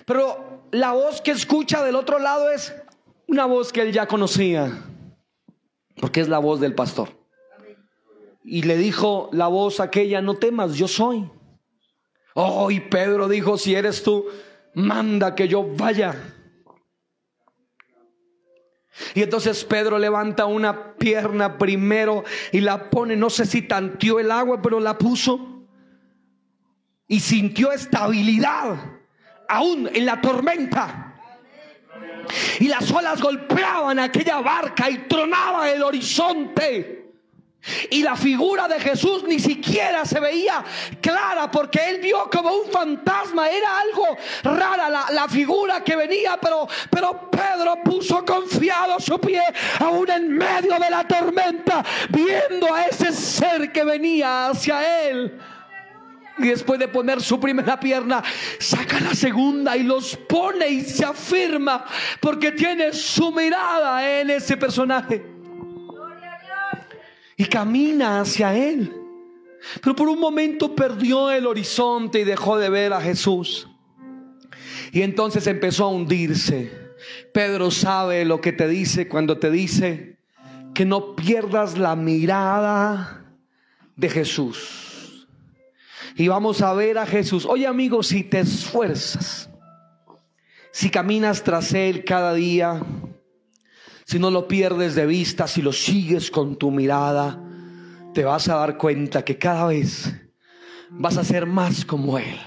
Pero 0.06 0.68
la 0.72 0.92
voz 0.92 1.22
que 1.22 1.32
escucha 1.32 1.84
del 1.84 1.96
otro 1.96 2.20
lado 2.20 2.50
es 2.52 2.74
una 3.28 3.46
voz 3.46 3.72
que 3.72 3.82
él 3.82 3.92
ya 3.92 4.08
conocía, 4.08 4.72
porque 6.00 6.22
es 6.22 6.30
la 6.30 6.40
voz 6.40 6.60
del 6.60 6.76
pastor. 6.76 7.10
Y 8.44 8.64
le 8.64 8.78
dijo 8.78 9.30
la 9.32 9.48
voz 9.48 9.80
aquella, 9.80 10.22
no 10.22 10.36
temas, 10.36 10.76
yo 10.76 10.88
soy. 10.88 11.30
Oh, 12.34 12.72
y 12.72 12.80
Pedro 12.80 13.28
dijo, 13.28 13.58
si 13.58 13.76
eres 13.76 14.02
tú, 14.02 14.26
manda 14.74 15.36
que 15.36 15.48
yo 15.48 15.64
vaya. 15.76 16.16
Y 19.14 19.24
entonces 19.24 19.64
Pedro 19.64 19.98
levanta 19.98 20.46
una 20.46 20.96
pierna 20.96 21.58
primero 21.58 22.24
y 22.52 22.62
la 22.62 22.90
pone, 22.90 23.16
no 23.16 23.30
sé 23.30 23.46
si 23.46 23.62
tanteó 23.62 24.20
el 24.20 24.32
agua, 24.32 24.62
pero 24.62 24.80
la 24.80 24.98
puso. 24.98 25.68
Y 27.08 27.20
sintió 27.20 27.72
estabilidad, 27.72 29.02
aún 29.48 29.90
en 29.94 30.06
la 30.06 30.22
tormenta. 30.22 31.09
Y 32.60 32.68
las 32.68 32.92
olas 32.92 33.22
golpeaban 33.22 34.00
aquella 34.00 34.42
barca 34.42 34.90
y 34.90 35.00
tronaba 35.08 35.70
el 35.70 35.84
horizonte. 35.84 37.00
Y 37.90 38.04
la 38.04 38.16
figura 38.16 38.70
de 38.70 38.80
Jesús 38.80 39.24
ni 39.28 39.38
siquiera 39.38 40.06
se 40.06 40.20
veía 40.20 40.64
clara 41.02 41.52
porque 41.52 41.90
él 41.90 42.00
vio 42.00 42.30
como 42.32 42.54
un 42.54 42.72
fantasma. 42.72 43.50
Era 43.50 43.80
algo 43.80 44.18
rara 44.44 44.90
la, 44.90 45.28
figura 45.28 45.84
que 45.84 45.96
venía, 45.96 46.38
pero, 46.42 46.68
pero 46.90 47.30
Pedro 47.30 47.76
puso 47.84 48.24
confiado 48.24 49.00
su 49.00 49.20
pie 49.20 49.42
aún 49.80 50.10
en 50.10 50.38
medio 50.38 50.80
de 50.80 50.90
la 50.90 51.06
tormenta, 51.06 51.84
viendo 52.10 52.74
a 52.74 52.86
ese 52.86 53.12
ser 53.12 53.72
que 53.74 53.84
venía 53.84 54.50
hacia 54.50 55.08
él. 55.08 55.38
Y 56.40 56.48
después 56.48 56.80
de 56.80 56.88
poner 56.88 57.22
su 57.22 57.40
primera 57.40 57.80
pierna, 57.80 58.24
saca 58.60 59.00
la 59.00 59.14
segunda 59.14 59.76
y 59.76 59.84
los 59.84 60.16
pone 60.16 60.68
y 60.68 60.82
se 60.82 61.06
afirma 61.06 61.86
porque 62.20 62.52
tiene 62.52 62.94
su 62.94 63.32
mirada 63.32 64.22
en 64.22 64.30
ese 64.30 64.58
personaje 64.58 65.40
y 67.40 67.46
camina 67.46 68.20
hacia 68.20 68.54
Él. 68.54 68.94
Pero 69.82 69.96
por 69.96 70.10
un 70.10 70.20
momento 70.20 70.76
perdió 70.76 71.32
el 71.32 71.48
horizonte 71.48 72.20
y 72.20 72.24
dejó 72.26 72.58
de 72.58 72.70
ver 72.70 72.92
a 72.92 73.00
Jesús. 73.00 73.70
Y 74.92 75.04
entonces 75.04 75.48
empezó 75.48 75.86
a 75.86 75.88
hundirse. 75.88 76.70
Pedro 77.34 77.72
sabe 77.72 78.26
lo 78.26 78.42
que 78.42 78.52
te 78.52 78.68
dice 78.68 79.08
cuando 79.08 79.38
te 79.38 79.50
dice 79.52 80.18
que 80.74 80.84
no 80.84 81.16
pierdas 81.16 81.78
la 81.78 81.96
mirada 81.96 83.24
de 83.96 84.10
Jesús. 84.10 84.89
Y 86.16 86.28
vamos 86.28 86.62
a 86.62 86.74
ver 86.74 86.98
a 86.98 87.06
Jesús. 87.06 87.46
Oye 87.46 87.68
amigo, 87.68 88.04
si 88.04 88.24
te 88.24 88.40
esfuerzas, 88.40 89.50
si 90.72 90.90
caminas 90.90 91.44
tras 91.44 91.74
Él 91.74 92.04
cada 92.04 92.34
día, 92.34 92.82
si 94.06 94.20
no 94.20 94.32
lo 94.32 94.48
pierdes 94.48 94.96
de 94.96 95.06
vista, 95.06 95.48
si 95.48 95.62
lo 95.62 95.72
sigues 95.72 96.32
con 96.32 96.58
tu 96.58 96.72
mirada, 96.72 97.40
te 98.14 98.24
vas 98.24 98.48
a 98.50 98.56
dar 98.56 98.78
cuenta 98.78 99.24
que 99.24 99.38
cada 99.38 99.68
vez 99.68 100.14
vas 100.90 101.18
a 101.18 101.24
ser 101.24 101.46
más 101.46 101.86
como 101.86 102.18
Él. 102.18 102.40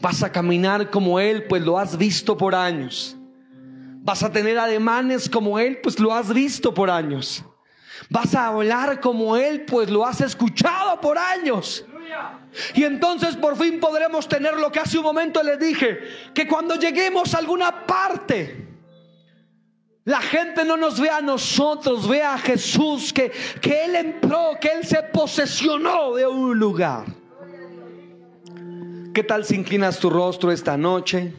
Vas 0.00 0.22
a 0.22 0.30
caminar 0.30 0.90
como 0.90 1.20
Él, 1.20 1.44
pues 1.44 1.62
lo 1.64 1.78
has 1.78 1.96
visto 1.96 2.36
por 2.36 2.54
años. 2.54 3.16
Vas 4.02 4.22
a 4.22 4.30
tener 4.30 4.58
ademanes 4.58 5.28
como 5.28 5.58
Él, 5.58 5.78
pues 5.82 5.98
lo 5.98 6.12
has 6.12 6.32
visto 6.32 6.74
por 6.74 6.90
años. 6.90 7.44
Vas 8.10 8.34
a 8.34 8.48
hablar 8.48 9.00
como 9.00 9.36
Él, 9.36 9.64
pues 9.64 9.90
lo 9.90 10.04
has 10.04 10.20
escuchado 10.20 11.00
por 11.00 11.16
años. 11.16 11.84
Y 12.74 12.84
entonces 12.84 13.36
por 13.36 13.56
fin 13.56 13.80
podremos 13.80 14.28
tener 14.28 14.54
lo 14.54 14.70
que 14.72 14.80
hace 14.80 14.98
un 14.98 15.04
momento 15.04 15.42
les 15.42 15.58
dije, 15.58 16.00
que 16.32 16.46
cuando 16.46 16.76
lleguemos 16.76 17.34
a 17.34 17.38
alguna 17.38 17.86
parte, 17.86 18.66
la 20.04 20.20
gente 20.20 20.64
no 20.64 20.76
nos 20.76 21.00
ve 21.00 21.10
a 21.10 21.20
nosotros, 21.20 22.08
ve 22.08 22.22
a 22.22 22.38
Jesús 22.38 23.12
que, 23.12 23.32
que 23.60 23.84
Él 23.84 23.96
entró, 23.96 24.52
que 24.60 24.68
Él 24.68 24.86
se 24.86 25.02
posesionó 25.02 26.14
de 26.14 26.26
un 26.26 26.58
lugar. 26.58 27.04
¿Qué 29.12 29.22
tal 29.22 29.44
si 29.44 29.54
inclinas 29.54 29.98
tu 29.98 30.10
rostro 30.10 30.52
esta 30.52 30.76
noche? 30.76 31.32